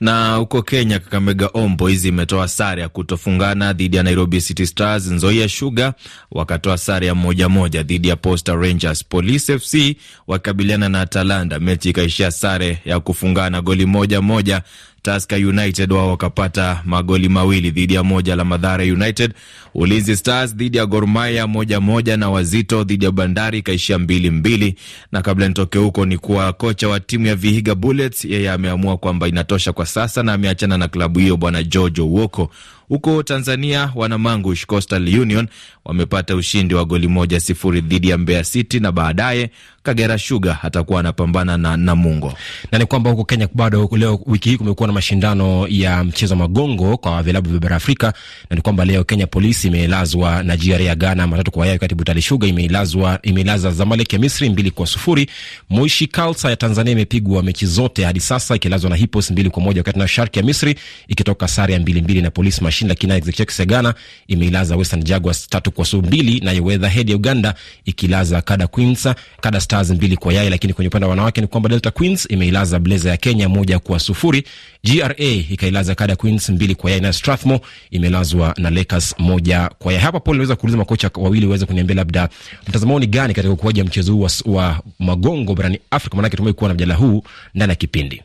Na 0.00 0.34
huko 0.36 0.62
Kenya, 0.62 0.98
Kakamega 0.98 1.46
Homeboyz 1.46 2.04
imetoa 2.04 2.48
sare 2.48 2.82
ya 2.82 2.88
kutofungana 2.88 3.72
dhidi 3.72 3.96
ya 3.96 4.02
Nairobi 4.02 4.40
City 4.40 4.66
Stars. 4.66 5.06
Nzoia 5.06 5.48
Sugar 5.48 5.92
wakatoa 6.30 6.78
sare 6.78 7.06
ya 7.06 7.14
moja 7.14 7.48
moja 7.48 7.82
dhidi 7.82 8.08
ya 8.08 8.16
Posta 8.16 8.54
Rangers. 8.54 9.04
Police 9.04 9.58
FC 9.58 9.96
wakabiliana 10.26 10.88
na 10.88 11.00
Atalanta, 11.00 11.60
mechi 11.60 11.90
ikaishia 11.90 12.30
sare 12.30 12.78
ya 12.84 13.00
kufungana 13.00 13.60
goli 13.62 13.86
moja 13.86 14.20
moja. 14.20 14.62
Tusker 15.04 15.46
United 15.46 15.92
wao 15.92 16.10
wakapata 16.10 16.82
magoli 16.84 17.28
mawili 17.28 17.70
dhidi 17.70 17.94
ya 17.94 18.02
moja 18.04 18.36
la 18.36 18.44
Madhara 18.44 18.84
United. 18.84 19.34
Ulinzi 19.74 20.16
Stars 20.16 20.54
dhidi 20.56 20.78
ya 20.78 20.86
Gor 20.86 21.06
Mahia 21.06 21.46
moja 21.46 21.80
moja, 21.80 22.16
na 22.16 22.30
Wazito 22.30 22.84
dhidi 22.84 23.04
ya 23.04 23.10
Bandari 23.10 23.58
ikaishia 23.58 23.98
mbili 23.98 24.30
mbili. 24.30 24.74
Na 25.12 25.22
kabla 25.22 25.48
nitoke 25.48 25.78
huko, 25.78 26.06
ni 26.06 26.18
kuwa 26.18 26.52
kocha 26.52 26.88
wa 26.88 27.00
timu 27.00 27.26
ya 27.26 27.36
Vihiga 27.36 27.74
Bullets 27.74 28.24
yeye 28.24 28.50
ameamua 28.50 28.96
kwamba 28.96 29.28
inatosha 29.28 29.72
kwa 29.72 29.86
sasa 29.86 30.22
na 30.22 30.32
ameachana 30.32 30.78
na 30.78 30.88
klabu 30.88 31.18
hiyo, 31.18 31.36
bwana 31.36 31.62
George 31.62 32.00
Owoko. 32.02 32.50
Huko 32.88 33.22
Tanzania, 33.22 33.92
wanamangush 33.94 34.66
Coastal 34.66 35.20
Union 35.20 35.48
wamepata 35.84 36.36
ushindi 36.36 36.74
wa 36.74 36.84
goli 36.84 37.08
moja 37.08 37.40
sifuri 37.40 37.80
dhidi 37.80 38.08
ya 38.08 38.18
Mbeya 38.18 38.44
City 38.44 38.80
na 38.80 38.92
baadaye 38.92 39.50
Kagera 39.84 40.18
Sugar 40.18 40.58
atakuwa 40.62 41.00
anapambana 41.00 41.56
na 41.58 41.76
Namungo. 41.76 42.34
Na 42.72 42.78
ni 42.78 42.86
kwamba 42.86 43.10
huko 43.10 43.24
Kenya 43.24 43.48
bado 43.54 43.88
leo, 43.96 44.20
wiki 44.26 44.48
hii 44.50 44.56
kumekuwa 44.56 44.86
na 44.86 44.92
mashindano 44.92 45.66
ya 45.68 46.04
mchezo 46.04 46.36
magongo 46.36 46.96
kwa 46.96 47.22
vilabu 47.22 47.50
vya 47.50 47.60
bara 47.60 47.76
Afrika, 47.76 48.12
na 48.50 48.56
ni 48.56 48.62
kwamba 48.62 48.84
leo 48.84 49.04
Kenya 49.04 49.26
Police 49.26 49.68
imeelazwa 49.68 50.42
na 50.42 50.56
GRA 50.56 50.80
ya 50.84 50.94
Ghana 50.94 51.26
matatu 51.26 51.50
kwa 51.50 51.66
yai, 51.66 51.72
wakati 51.74 51.94
Butali 51.94 52.22
Sugar 52.22 52.48
imeelazwa 52.50 53.18
imelaza 53.22 53.70
Zamalek 53.70 54.12
ya 54.12 54.18
Misri 54.18 54.50
mbili 54.50 54.70
kwa 54.70 54.86
sufuri. 54.86 55.30
Moishi 55.70 56.06
Kalsa 56.06 56.50
ya 56.50 56.56
Tanzania 56.56 56.92
imepigwa 56.92 57.42
mechi 57.42 57.66
zote 57.66 58.04
hadi 58.04 58.20
sasa 58.20 58.56
ikilazwa 58.56 58.90
na 58.90 58.96
Hippos 58.96 59.30
mbili 59.30 59.50
kwa 59.50 59.62
moja, 59.62 59.80
wakati 59.80 59.98
na 59.98 60.08
Shark 60.08 60.36
ya 60.36 60.42
Misri 60.42 60.74
ikitoka 61.08 61.48
sare 61.48 61.74
ya 61.74 61.80
mbili 61.80 62.02
mbili 62.02 62.22
na 62.22 62.30
Police 62.30 62.60
Machine, 62.64 62.88
lakini 62.88 63.12
Executive 63.12 63.62
ya 63.62 63.66
Ghana 63.66 63.94
imeilaza 64.28 64.76
Western 64.76 65.02
Jaguars 65.04 65.48
tatu 65.48 65.70
kwa 65.70 65.86
mbili, 66.02 66.40
nayo 66.40 66.64
Weatherhead 66.64 67.10
ya 67.10 67.16
Uganda 67.16 67.54
ikilaza 67.84 68.42
Kada 68.42 68.66
Queens 68.66 69.08
Kada 69.40 69.60
Stars 69.74 69.90
mbili 69.90 70.16
kwa 70.16 70.32
yai. 70.32 70.50
Lakini 70.50 70.72
kwenye 70.72 70.88
upande 70.88 71.04
wa 71.04 71.10
wanawake 71.10 71.40
ni 71.40 71.46
kwamba 71.46 71.68
Delta 71.68 71.90
Queens 71.90 72.26
imeilaza 72.30 72.78
Blazer 72.78 73.10
ya 73.10 73.16
Kenya 73.16 73.48
moja 73.48 73.78
kwa 73.78 73.98
sufuri. 73.98 74.44
GRA 74.84 75.14
ikailaza 75.50 75.94
Kada 75.94 76.16
Queens 76.16 76.48
mbili 76.50 76.74
kwa 76.74 76.90
yai, 76.90 77.00
na 77.00 77.12
Strathmore 77.12 77.60
imelazwa 77.90 78.54
na 78.58 78.70
Lakers 78.70 79.14
moja 79.18 79.70
kwa 79.78 79.92
yai. 79.92 80.02
Hapa 80.02 80.20
Paul, 80.20 80.36
naweza 80.36 80.56
kuuliza 80.56 80.78
makocha 80.78 81.10
wawili 81.14 81.46
waweze 81.46 81.66
kuniambia 81.66 81.96
labda 81.96 82.28
mtazamo 82.68 82.98
ni 82.98 83.06
gani 83.06 83.34
katika 83.34 83.54
ukuaji 83.54 83.80
wa 83.80 83.86
mchezo 83.86 84.12
huu 84.14 84.28
wa, 84.46 84.80
magongo 84.98 85.54
barani 85.54 85.78
Afrika, 85.90 86.16
maanake 86.16 86.36
tumekuwa 86.36 86.54
kuwa 86.58 86.68
na 86.68 86.74
mjadala 86.74 86.94
huu 86.98 87.22
ndani 87.54 87.70
ya 87.70 87.76
kipindi 87.76 88.22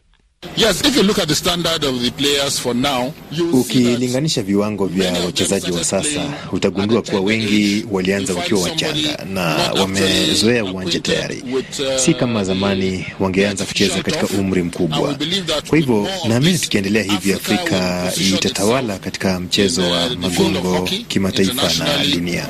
Yes, 0.56 0.82
if 0.86 0.96
you 0.96 1.04
look 1.04 1.20
at 1.20 1.28
the 1.28 1.36
standard 1.36 1.84
of 1.84 2.02
the 2.02 2.12
players 2.12 2.60
for 2.60 2.74
now, 2.74 3.14
ukilinganisha 3.54 4.42
viwango 4.44 4.86
vya 4.88 5.14
wachezaji 5.26 5.72
wa 5.72 5.84
sasa 5.84 6.22
utagundua 6.52 7.02
kuwa 7.02 7.22
wengi 7.22 7.86
walianza 7.92 8.34
wakiwa 8.34 8.62
wachanga 8.62 9.26
na 9.34 9.42
wamezoea 9.82 10.66
uwanja 10.66 11.00
tayari, 11.00 11.44
si 11.98 12.14
kama 12.14 12.44
zamani 12.44 13.06
wangeanza 13.20 13.66
kucheza 13.66 14.04
katika 14.04 14.28
umri 14.28 14.64
mkubwa. 14.64 15.18
Kwa 15.68 15.78
hivyo 15.78 16.08
naamini 16.30 16.58
tukiendelea 16.60 17.04
hivi, 17.04 17.34
Afrika 17.34 18.12
itatawala 18.34 19.00
katika 19.00 19.40
mchezo 19.40 19.82
wa 19.92 20.10
magongo 20.10 20.90
kimataifa 21.08 21.74
na 21.86 22.06
dunia. 22.16 22.48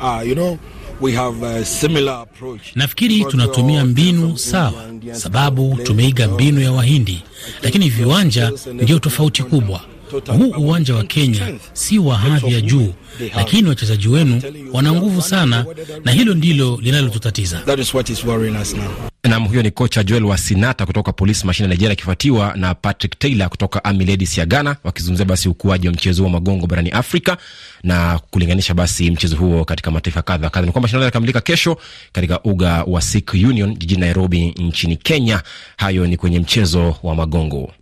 Uh, 0.00 0.28
you 0.28 0.34
know, 0.34 0.58
We 1.00 1.12
have 1.12 1.42
a 1.46 1.64
similar 1.64 2.12
approach. 2.22 2.60
Nafikiri 2.74 3.24
tunatumia 3.24 3.84
mbinu 3.84 4.38
sawa, 4.38 4.72
sababu 5.12 5.78
tumeiga 5.82 6.28
mbinu 6.28 6.60
ya 6.60 6.72
Wahindi, 6.72 7.22
lakini 7.62 7.88
viwanja 7.90 8.52
ndio 8.72 8.98
tofauti 8.98 9.42
kubwa. 9.42 9.80
Huu 10.38 10.50
uwanja 10.64 10.94
wa 10.94 11.04
Kenya 11.04 11.52
si 11.72 11.98
wa 11.98 12.16
hadhi 12.18 12.54
ya 12.54 12.60
juu, 12.60 12.92
lakini 13.36 13.68
wachezaji 13.68 14.08
wenu 14.08 14.42
wana 14.72 14.92
nguvu 14.92 15.22
sana, 15.22 15.66
na 16.04 16.12
hilo 16.12 16.34
ndilo 16.34 16.78
linalotutatiza. 16.82 17.62
Nam, 19.24 19.46
huyo 19.48 19.62
ni 19.62 19.70
kocha 19.70 20.04
Joel 20.04 20.24
Wasinata 20.24 20.86
kutoka 20.86 21.12
Polisi 21.12 21.46
Mashine 21.46 21.64
ya 21.68 21.74
Nigeria, 21.74 21.92
akifuatiwa 21.92 22.52
na 22.56 22.74
Patrick 22.74 23.18
Taylor 23.18 23.48
kutoka 23.48 23.84
Army 23.84 24.04
Ladies 24.04 24.38
ya 24.38 24.46
Ghana, 24.46 24.76
wakizungumzia 24.84 25.24
basi 25.26 25.48
ukuaji 25.48 25.86
wa 25.86 25.92
mchezo 25.92 26.24
wa 26.24 26.30
magongo 26.30 26.66
barani 26.66 26.90
Afrika 26.90 27.36
na 27.82 28.20
kulinganisha 28.30 28.74
basi 28.74 29.10
mchezo 29.10 29.36
huo 29.36 29.64
katika 29.64 29.90
mataifa 29.90 30.22
kadha 30.22 30.50
kadha. 30.50 30.66
Ni 30.66 30.72
kwamba 30.72 30.88
shindano 30.88 31.04
linakamilika 31.04 31.40
kesho 31.40 31.76
katika 32.12 32.42
uga 32.42 32.84
wa 32.86 33.00
Sikh 33.02 33.32
Union 33.34 33.76
jijini 33.78 34.00
Nairobi 34.00 34.46
nchini 34.58 34.96
Kenya. 34.96 35.42
Hayo 35.76 36.06
ni 36.06 36.16
kwenye 36.16 36.38
mchezo 36.38 36.96
wa 37.02 37.14
magongo. 37.14 37.72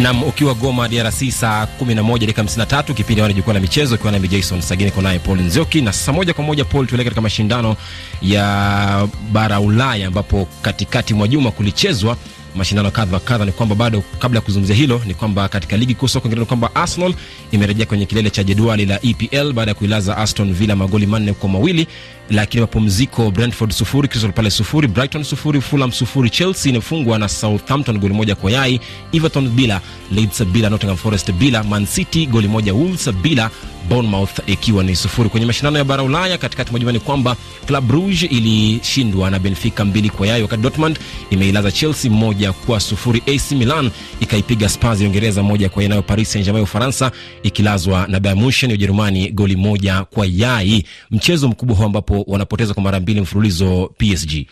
Nam, 0.00 0.22
ukiwa 0.24 0.54
Goma 0.54 0.88
DRC 0.88 1.30
saa 1.30 1.66
11 1.80 2.18
dakika 2.18 2.42
53, 2.42 2.94
kipindi 2.94 3.22
wana 3.22 3.34
jukwaa 3.34 3.54
la 3.54 3.60
michezo, 3.60 3.94
ukiwa 3.94 4.12
nami 4.12 4.28
Jason 4.28 4.60
Sagini, 4.60 4.90
kwa 4.90 5.02
naye 5.02 5.18
Paul 5.18 5.40
Nzioki. 5.40 5.80
Na 5.82 5.92
sasa 5.92 6.12
moja 6.12 6.34
kwa 6.34 6.44
moja 6.44 6.64
Paul, 6.64 6.86
tuelekea 6.86 7.04
katika 7.04 7.20
mashindano 7.20 7.76
ya 8.22 9.08
bara 9.32 9.60
Ulaya 9.60 10.06
ambapo 10.06 10.48
katikati 10.62 11.14
mwa 11.14 11.28
juma 11.28 11.50
kulichezwa 11.50 12.16
mashindano 12.54 12.90
kadha 12.90 13.18
kadha. 13.20 13.44
Ni 13.44 13.52
kwamba 13.52 13.74
bado 13.74 14.02
kabla 14.18 14.38
ya 14.38 14.40
kuzungumzia 14.40 14.76
hilo, 14.76 15.00
ni 15.06 15.14
kwamba 15.14 15.48
katika 15.48 15.76
ligi 15.76 15.94
kuu 15.94 16.08
soka 16.08 16.28
ni 16.28 16.44
kwamba 16.44 16.74
Arsenal 16.74 17.14
imerejea 17.52 17.86
kwenye 17.86 18.06
kilele 18.06 18.30
cha 18.30 18.44
jedwali 18.44 18.86
la 18.86 18.98
EPL 19.02 19.52
baada 19.52 19.70
ya 19.70 19.74
kuilaza 19.74 20.16
Aston 20.16 20.54
Villa 20.54 20.76
magoli 20.76 21.06
manne 21.06 21.32
kwa 21.32 21.48
mawili 21.48 21.86
lakini 22.30 22.60
mapumziko, 22.60 23.30
Brentford 23.30 23.72
sufuri, 23.72 24.08
Crystal 24.08 24.32
Palace 24.32 24.56
sufuri, 24.56 24.88
Brighton 24.88 25.24
sufuri, 25.24 25.60
Fulham 25.60 25.92
sufuri, 25.92 26.30
Chelsea 26.30 26.70
imefungwa 26.70 27.18
na 27.18 27.28
Southampton 27.28 27.98
goli 27.98 28.14
moja 28.14 28.34
kwa 28.34 28.50
yai, 28.50 28.80
Everton 29.12 29.48
bila, 29.48 29.80
Leeds 30.12 30.44
bila, 30.44 30.70
Nottingham 30.70 30.96
Forest 30.96 31.32
bila, 31.32 31.62
Man 31.62 31.86
City 31.86 32.26
goli 32.26 32.48
moja, 32.48 32.74
Wolves 32.74 33.10
bila, 33.12 33.50
Bournemouth 33.88 34.38
ikiwa 34.46 34.84
ni 34.84 34.96
sufuri. 34.96 35.28
Kwenye 35.28 35.46
mashindano 35.46 35.78
ya 35.78 35.84
bara 35.84 36.02
Ulaya 36.02 36.38
katikati 36.38 36.70
mwa 36.70 36.80
juma 36.80 36.92
ni 36.92 37.00
kwamba 37.00 37.36
Club 37.66 37.84
Brugge 37.86 38.26
ilishindwa 38.26 39.30
na 39.30 39.38
Benfica 39.38 39.84
mbili 39.84 40.10
kwa 40.10 40.26
yai, 40.26 40.42
wakati 40.42 40.62
Dortmund 40.62 40.98
imeilaza 41.30 41.72
Chelsea 41.72 42.10
moja 42.10 42.43
kwa 42.52 42.80
sufuri. 42.80 43.22
AC 43.26 43.52
Milan 43.52 43.90
ikaipiga 44.20 44.68
Spurs 44.68 45.00
ya 45.00 45.06
Uingereza 45.06 45.42
moja 45.42 45.68
kwa 45.68 45.88
nayo 45.88 46.02
Paris 46.02 46.32
Saint-Germain 46.32 46.64
Ufaransa 46.64 47.12
ikilazwa 47.42 48.06
na 48.08 48.20
Bayern 48.20 48.40
Munich 48.40 48.62
ya 48.62 48.68
Ujerumani 48.68 49.30
goli 49.30 49.56
moja 49.56 50.04
kwa 50.04 50.26
yai. 50.30 50.84
Mchezo 51.10 51.48
mkubwa 51.48 51.86
ambapo 51.86 52.24
wanapoteza 52.26 52.74
kwa 52.74 52.82
mara 52.82 53.00
mbili 53.00 53.20
mfululizo 53.20 53.90
PSG. 53.98 54.46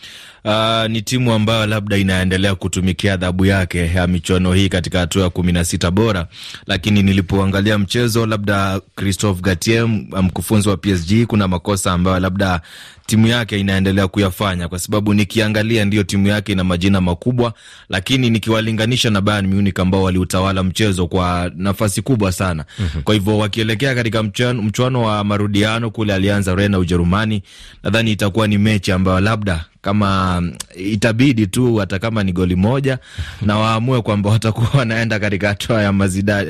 Uh, 0.45 0.85
ni 0.89 1.01
timu 1.01 1.33
ambayo 1.33 1.65
labda 1.65 1.97
inaendelea 1.97 2.55
kutumikia 2.55 3.13
adhabu 3.13 3.45
yake 3.45 3.85
ya 3.93 4.07
michuano 4.07 4.53
hii 4.53 4.69
katika 4.69 4.99
hatua 4.99 5.23
ya 5.23 5.29
kumi 5.29 5.51
na 5.51 5.65
sita 5.65 5.91
bora, 5.91 6.27
lakini 6.67 7.03
nilipoangalia 7.03 7.77
mchezo, 7.77 8.25
labda 8.25 8.81
Christophe 8.95 9.41
Galtier, 9.41 9.87
mkufunzi 10.21 10.69
wa 10.69 10.77
PSG, 10.77 11.25
kuna 11.27 11.47
makosa 11.47 11.91
ambayo 11.93 12.19
labda 12.19 12.61
timu 13.05 13.27
yake 13.27 13.59
inaendelea 13.59 14.07
kuyafanya, 14.07 14.67
kwa 14.67 14.79
sababu 14.79 15.13
nikiangalia 15.13 15.85
ndiyo 15.85 16.03
timu 16.03 16.27
yake 16.27 16.51
ina 16.51 16.63
majina 16.63 17.01
makubwa, 17.01 17.53
lakini 17.89 18.29
nikiwalinganisha 18.29 19.09
na 19.09 19.21
Bayern 19.21 19.47
Munich 19.53 19.79
ambao 19.79 20.03
waliutawala 20.03 20.63
mchezo 20.63 21.07
kwa 21.07 21.51
nafasi 21.55 22.01
kubwa 22.01 22.31
sana. 22.31 22.65
mm 22.79 22.87
-hmm. 22.95 23.01
Kwa 23.01 23.13
hivyo 23.13 23.37
wakielekea 23.37 23.95
katika 23.95 24.23
mchuano 24.63 25.01
wa 25.01 25.23
marudiano 25.23 25.89
kule 25.89 26.13
Allianz 26.13 26.47
Arena 26.47 26.79
Ujerumani, 26.79 27.43
nadhani 27.83 28.11
itakuwa 28.11 28.47
ni 28.47 28.57
mechi 28.57 28.91
ambayo 28.91 29.19
labda 29.19 29.65
kama 29.83 30.41
itabidi 30.75 31.47
tu 31.47 31.75
hata 31.75 31.99
kama 31.99 32.23
ni 32.23 32.31
goli 32.31 32.55
moja 32.55 32.97
na 33.41 33.57
waamue 33.57 34.01
kwamba 34.01 34.29
watakuwa 34.29 34.69
wanaenda 34.73 35.19
katika 35.19 35.47
hatua 35.47 35.81
ya 35.81 35.93
mazida 35.93 36.45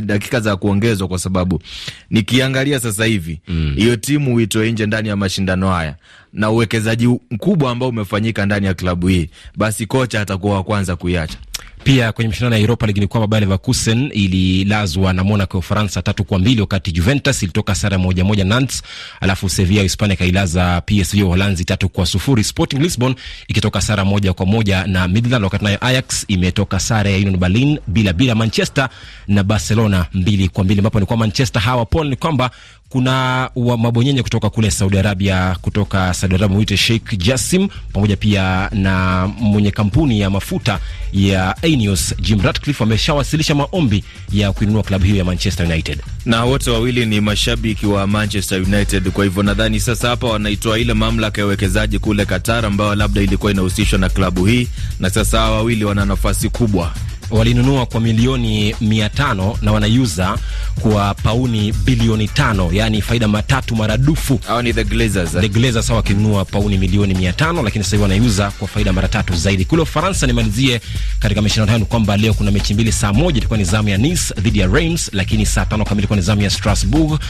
dakika 0.00 0.40
za 0.40 0.56
kuongezwa, 0.56 1.08
kwa 1.08 1.18
sababu 1.18 1.62
nikiangalia 2.10 2.80
sasa 2.80 3.04
hivi 3.04 3.40
hiyo 3.76 3.90
mm. 3.90 3.96
timu 4.00 4.34
uitoe 4.34 4.72
nje 4.72 4.86
ndani 4.86 5.08
ya 5.08 5.16
mashindano 5.16 5.70
haya 5.70 5.94
na 6.32 6.50
uwekezaji 6.50 7.06
mkubwa 7.30 7.70
ambao 7.70 7.88
umefanyika 7.88 8.46
ndani 8.46 8.66
ya 8.66 8.74
klabu 8.74 9.08
hii, 9.08 9.28
basi 9.56 9.86
kocha 9.86 10.20
atakuwa 10.20 10.54
wa 10.54 10.62
kwanza 10.64 10.96
kuiacha. 10.96 11.38
Pia 11.84 12.12
kwenye 12.12 12.28
mashindano 12.28 12.54
ya 12.56 12.60
Europa 12.60 12.86
League 12.86 13.00
ni 13.00 13.06
kwamba 13.06 13.26
Bayer 13.26 13.40
Leverkusen 13.48 14.10
ililazwa 14.14 15.12
na 15.12 15.24
Monaco 15.24 15.56
ya 15.56 15.58
Ufaransa 15.58 16.02
tatu 16.02 16.24
kwa 16.24 16.38
mbili 16.38 16.60
wakati 16.60 16.92
Juventus 16.92 17.42
ilitoka 17.42 17.74
sare 17.74 17.96
moja 17.96 18.24
moja 18.24 18.44
Nantes, 18.44 18.82
alafu 19.20 19.48
Sevilla 19.48 19.78
ya 19.78 19.82
Hispania 19.82 20.14
ikailaza 20.14 20.80
PSV 20.80 21.18
ya 21.18 21.26
Uholanzi 21.26 21.64
tatu 21.64 21.88
kwa 21.88 22.06
sufuri. 22.06 22.44
Sporting 22.44 22.78
Lisbon 22.80 23.14
ikitoka 23.48 23.80
sare 23.80 24.02
moja 24.02 24.32
kwa 24.32 24.46
moja 24.46 24.86
na 24.86 25.08
Midland, 25.08 25.44
wakati 25.44 25.64
nayo 25.64 25.78
Ajax 25.80 26.24
imetoka 26.28 26.80
sare 26.80 27.12
ya 27.12 27.18
Union 27.18 27.36
Berlin 27.36 27.78
bila 27.86 28.12
bila. 28.12 28.34
Manchester 28.34 28.88
na 29.28 29.42
Barcelona 29.44 30.06
mbili 30.14 30.48
kwa 30.48 30.64
mbili, 30.64 30.80
ambapo 30.80 31.00
ni 31.00 31.06
kwa 31.06 31.16
Manchester 31.16 31.62
hawa 31.62 31.86
Paul 31.86 32.08
ni 32.08 32.16
kwamba 32.16 32.50
kuna 32.92 33.50
mabonyenye 33.78 34.22
kutoka 34.22 34.50
kule 34.50 34.70
Saudi 34.70 34.98
Arabia, 34.98 35.56
kutoka 35.62 36.14
Saudi 36.14 36.34
Arabia 36.34 36.56
mwite 36.56 36.76
Sheikh 36.76 37.18
Jassim, 37.18 37.68
pamoja 37.92 38.16
pia 38.16 38.70
na 38.72 39.26
mwenye 39.40 39.70
kampuni 39.70 40.20
ya 40.20 40.30
mafuta 40.30 40.78
ya 41.12 41.56
Ineos 41.62 42.14
Jim 42.20 42.40
Ratcliffe 42.40 42.82
wameshawasilisha 42.82 43.54
maombi 43.54 44.04
ya 44.32 44.52
kuinunua 44.52 44.82
klabu 44.82 45.04
hiyo 45.04 45.16
ya 45.16 45.24
Manchester 45.24 45.66
United, 45.66 45.98
na 46.26 46.44
wote 46.44 46.70
wawili 46.70 47.06
ni 47.06 47.20
mashabiki 47.20 47.86
wa 47.86 48.06
Manchester 48.06 48.62
United. 48.62 49.10
Kwa 49.10 49.24
hivyo 49.24 49.42
nadhani 49.42 49.80
sasa 49.80 50.08
hapa 50.08 50.26
wanaitoa 50.26 50.78
ile 50.78 50.94
mamlaka 50.94 51.40
ya 51.40 51.46
uwekezaji 51.46 51.98
kule 51.98 52.24
Qatar, 52.26 52.66
ambayo 52.66 52.94
labda 52.94 53.20
ilikuwa 53.22 53.52
inahusishwa 53.52 53.98
na 53.98 54.08
klabu 54.08 54.46
hii, 54.46 54.68
na 55.00 55.10
sasa 55.10 55.38
hawa 55.40 55.56
wawili 55.56 55.84
wana 55.84 56.04
nafasi 56.04 56.48
kubwa 56.48 56.94
walinunua 57.32 57.86
kwa 57.86 58.00
milioni 58.00 58.74
mia 58.80 59.08
tano 59.08 59.58
na 59.62 59.72
wanaiuza 59.72 60.38
kwa 60.80 61.14
pauni 61.14 61.72
bilioni 61.72 62.28
tano 62.28 62.70
yani 62.72 63.02
faida 63.02 63.28
matatu 63.28 63.76
maradufu. 63.76 64.40
Hao 64.46 64.62
ni 64.62 64.72
the 64.72 64.84
Glazers, 64.84 65.30
the 65.32 65.48
Glazers 65.48 65.86
sawa, 65.86 65.96
wakinunua 65.96 66.44
pauni 66.44 66.78
milioni 66.78 67.14
mia 67.14 67.32
tano 67.32 67.62
lakini 67.62 67.84
sasa 67.84 67.96
hivi 67.96 68.02
wanaiuza 68.02 68.50
kwa 68.50 68.68
faida 68.68 68.92
mara 68.92 69.08
tatu 69.08 69.34
zaidi. 69.36 69.64
Kule 69.64 69.82
Ufaransa, 69.82 70.26
nimalizie 70.26 70.80
katika 71.18 71.42
mashindano 71.42 71.66
hayo 71.66 71.78
ni 71.78 71.84
kwamba 71.84 72.16
leo 72.16 72.34
kuna 72.34 72.50
mechi 72.50 72.74
mbili. 72.74 72.92
Saa 72.92 73.12
moja 73.12 73.38
itakuwa 73.38 73.58
ni 73.58 73.64
zamu 73.64 73.88
ya 73.88 73.98
Nice 73.98 74.34
dhidi 74.40 74.58
ya 74.58 74.66
Reims, 74.66 75.10
lakini 75.12 75.46
saa 75.46 75.64
tano 75.64 75.84
kamili 75.84 76.00
itakuwa 76.02 76.16
ni 76.16 76.22
zamu 76.22 76.42
ya 76.42 76.50
Strasbourg 76.50 77.20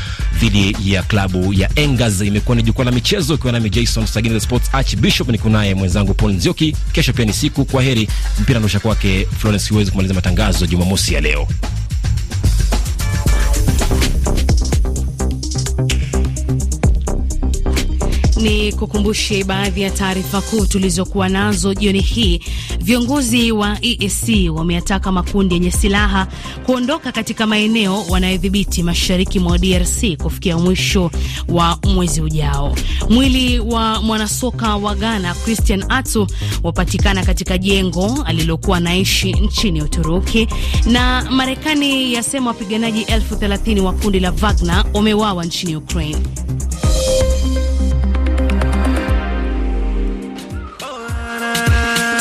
dhidi 0.40 0.76
ya 0.84 1.02
klabu 1.02 1.52
ya 1.52 1.70
Angers. 1.76 2.20
Imekuwa 2.20 2.56
ni 2.56 2.62
jukwaa 2.62 2.84
la 2.84 2.90
michezo, 2.90 3.34
ikiwa 3.34 3.52
nami 3.52 3.70
Jason 3.70 4.06
Sagini, 4.06 4.34
the 4.34 4.40
sports 4.40 4.68
archbishop, 4.74 5.28
niko 5.28 5.48
naye 5.48 5.74
mwenzangu 5.74 6.14
Paul 6.14 6.32
Nzioki. 6.32 6.76
Kesho 6.92 7.12
pia 7.12 7.24
ni 7.24 7.32
siku. 7.32 7.64
Kwa 7.64 7.82
heri, 7.82 8.08
mpira 8.40 8.58
ndosha 8.60 8.80
kwake 8.80 9.26
Florence 9.38 9.68
Huwezi 9.74 9.91
kumaliza 9.92 10.14
matangazo 10.14 10.66
Jumamosi 10.66 11.14
ya 11.14 11.20
leo. 11.20 11.48
Ni 18.42 18.72
kukumbushe 18.72 19.44
baadhi 19.44 19.80
ya 19.82 19.90
taarifa 19.90 20.40
kuu 20.40 20.66
tulizokuwa 20.66 21.28
nazo 21.28 21.74
jioni 21.74 22.00
hii. 22.00 22.40
Viongozi 22.80 23.52
wa 23.52 23.78
EAC 23.82 24.50
wameyataka 24.54 25.12
makundi 25.12 25.54
yenye 25.54 25.70
silaha 25.70 26.26
kuondoka 26.66 27.12
katika 27.12 27.46
maeneo 27.46 28.04
wanayodhibiti 28.10 28.82
mashariki 28.82 29.38
mwa 29.40 29.58
DRC 29.58 30.16
kufikia 30.22 30.58
mwisho 30.58 31.10
wa 31.48 31.78
mwezi 31.94 32.20
ujao. 32.20 32.76
Mwili 33.10 33.58
wa 33.60 34.02
mwanasoka 34.02 34.76
wa 34.76 34.94
Ghana 34.94 35.34
Christian 35.34 35.84
Atsu 35.88 36.26
wapatikana 36.62 37.24
katika 37.24 37.58
jengo 37.58 38.22
alilokuwa 38.26 38.80
naishi 38.80 39.32
nchini 39.32 39.82
Uturuki, 39.82 40.48
na 40.86 41.30
Marekani 41.30 42.12
yasema 42.14 42.46
wapiganaji 42.50 43.02
elfu 43.02 43.36
thelathini 43.36 43.80
wa 43.80 43.92
kundi 43.92 44.20
la 44.20 44.32
Wagner 44.42 44.84
wamewawa 44.94 45.44
nchini 45.44 45.76
Ukraine. 45.76 46.18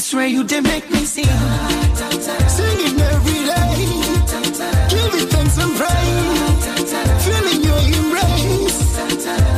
swear 0.00 0.26
you 0.26 0.44
did 0.44 0.64
make 0.64 0.90
me 0.90 1.04
sing, 1.04 1.24
singing 2.48 3.00
every 3.00 3.40
day, 3.50 3.74
giving 4.88 5.28
thanks 5.28 5.58
and 5.58 5.72
praise, 5.76 6.64
feeling 7.24 7.62
your 7.62 7.80
embrace, 7.98 8.78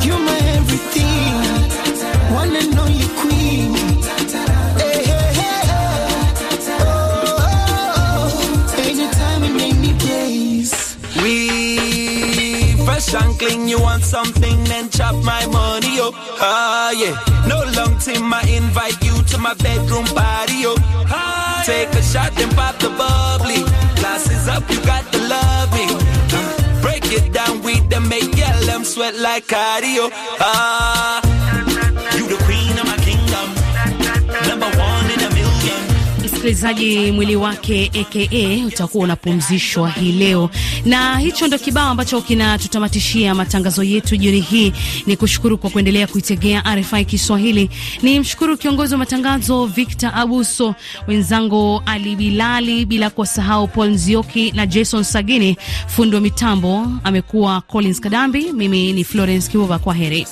you're 0.05 0.19
my 0.19 0.39
everything, 0.57 1.33
one 2.35 2.55
and 2.55 2.77
only 2.79 3.07
queen. 3.21 3.73
Hey, 4.77 5.03
hey, 5.09 5.29
hey. 5.39 5.61
Oh, 6.79 7.39
oh, 7.39 7.49
oh. 8.19 8.75
Anytime 8.77 9.43
and 9.43 9.61
any 9.61 9.93
place. 9.99 10.97
We 11.21 12.75
fresh 12.85 13.13
and 13.13 13.39
clean, 13.39 13.67
you 13.67 13.79
want 13.81 14.03
something, 14.03 14.63
then 14.65 14.89
chop 14.89 15.15
my 15.23 15.45
money 15.47 15.99
up. 15.99 16.13
Ah, 16.15 16.91
yeah. 16.91 17.15
No 17.47 17.63
long 17.77 17.97
time, 17.99 18.33
I 18.33 18.43
invite 18.49 19.03
you 19.03 19.22
my 19.43 19.53
bedroom. 19.55 20.05
Ah, 20.15 21.61
Take 21.65 21.89
a 21.89 22.01
shot 22.01 22.31
and 22.41 22.51
pop 22.55 22.79
the 22.79 22.89
bubbly. 22.89 23.61
Glasses 23.99 24.47
up, 24.47 24.63
you 24.71 24.79
got 24.85 25.03
to 25.11 25.19
love 25.27 25.69
me. 25.77 25.87
Break 26.81 27.05
it 27.11 27.33
down 27.33 27.61
with 27.61 27.89
them, 27.89 28.07
make 28.07 28.35
yell 28.37 28.59
them 28.65 28.83
sweat 28.85 29.15
like 29.15 29.45
cardio. 29.47 30.09
Ah, 30.39 31.19
you 32.17 32.25
the 32.27 32.39
queen 32.45 32.72
Msikilizaji, 36.43 37.11
mwili 37.11 37.35
wake 37.35 37.91
aka 38.01 38.65
utakuwa 38.67 39.03
unapumzishwa 39.03 39.89
hii 39.89 40.11
leo, 40.11 40.49
na 40.85 41.17
hicho 41.17 41.47
ndo 41.47 41.57
kibao 41.57 41.89
ambacho 41.89 42.21
kinatutamatishia 42.21 43.35
matangazo 43.35 43.83
yetu 43.83 44.17
jioni 44.17 44.39
hii. 44.39 44.73
Ni 45.05 45.17
kushukuru 45.17 45.57
kwa 45.57 45.69
kuendelea 45.69 46.07
kuitegea 46.07 46.63
RFI 46.75 47.05
Kiswahili. 47.05 47.69
Ni 48.01 48.19
mshukuru 48.19 48.57
kiongozi 48.57 48.93
wa 48.93 48.97
matangazo 48.97 49.65
Victor 49.65 50.11
Abuso, 50.15 50.75
wenzangu 51.07 51.81
Ali 51.85 52.15
Bilali, 52.15 52.85
bila 52.85 53.09
kuwasahau 53.09 53.67
Paul 53.67 53.89
Nzioki 53.89 54.51
na 54.51 54.65
Jason 54.65 55.03
Sagini. 55.03 55.57
Fundi 55.87 56.15
wa 56.15 56.21
mitambo 56.21 56.87
amekuwa 57.03 57.61
Collins 57.61 57.99
Kadambi, 58.01 58.53
mimi 58.53 58.93
ni 58.93 59.03
Florence 59.03 59.51
Kivuva. 59.51 59.79
Kwa 59.79 59.93
heri. 59.93 60.27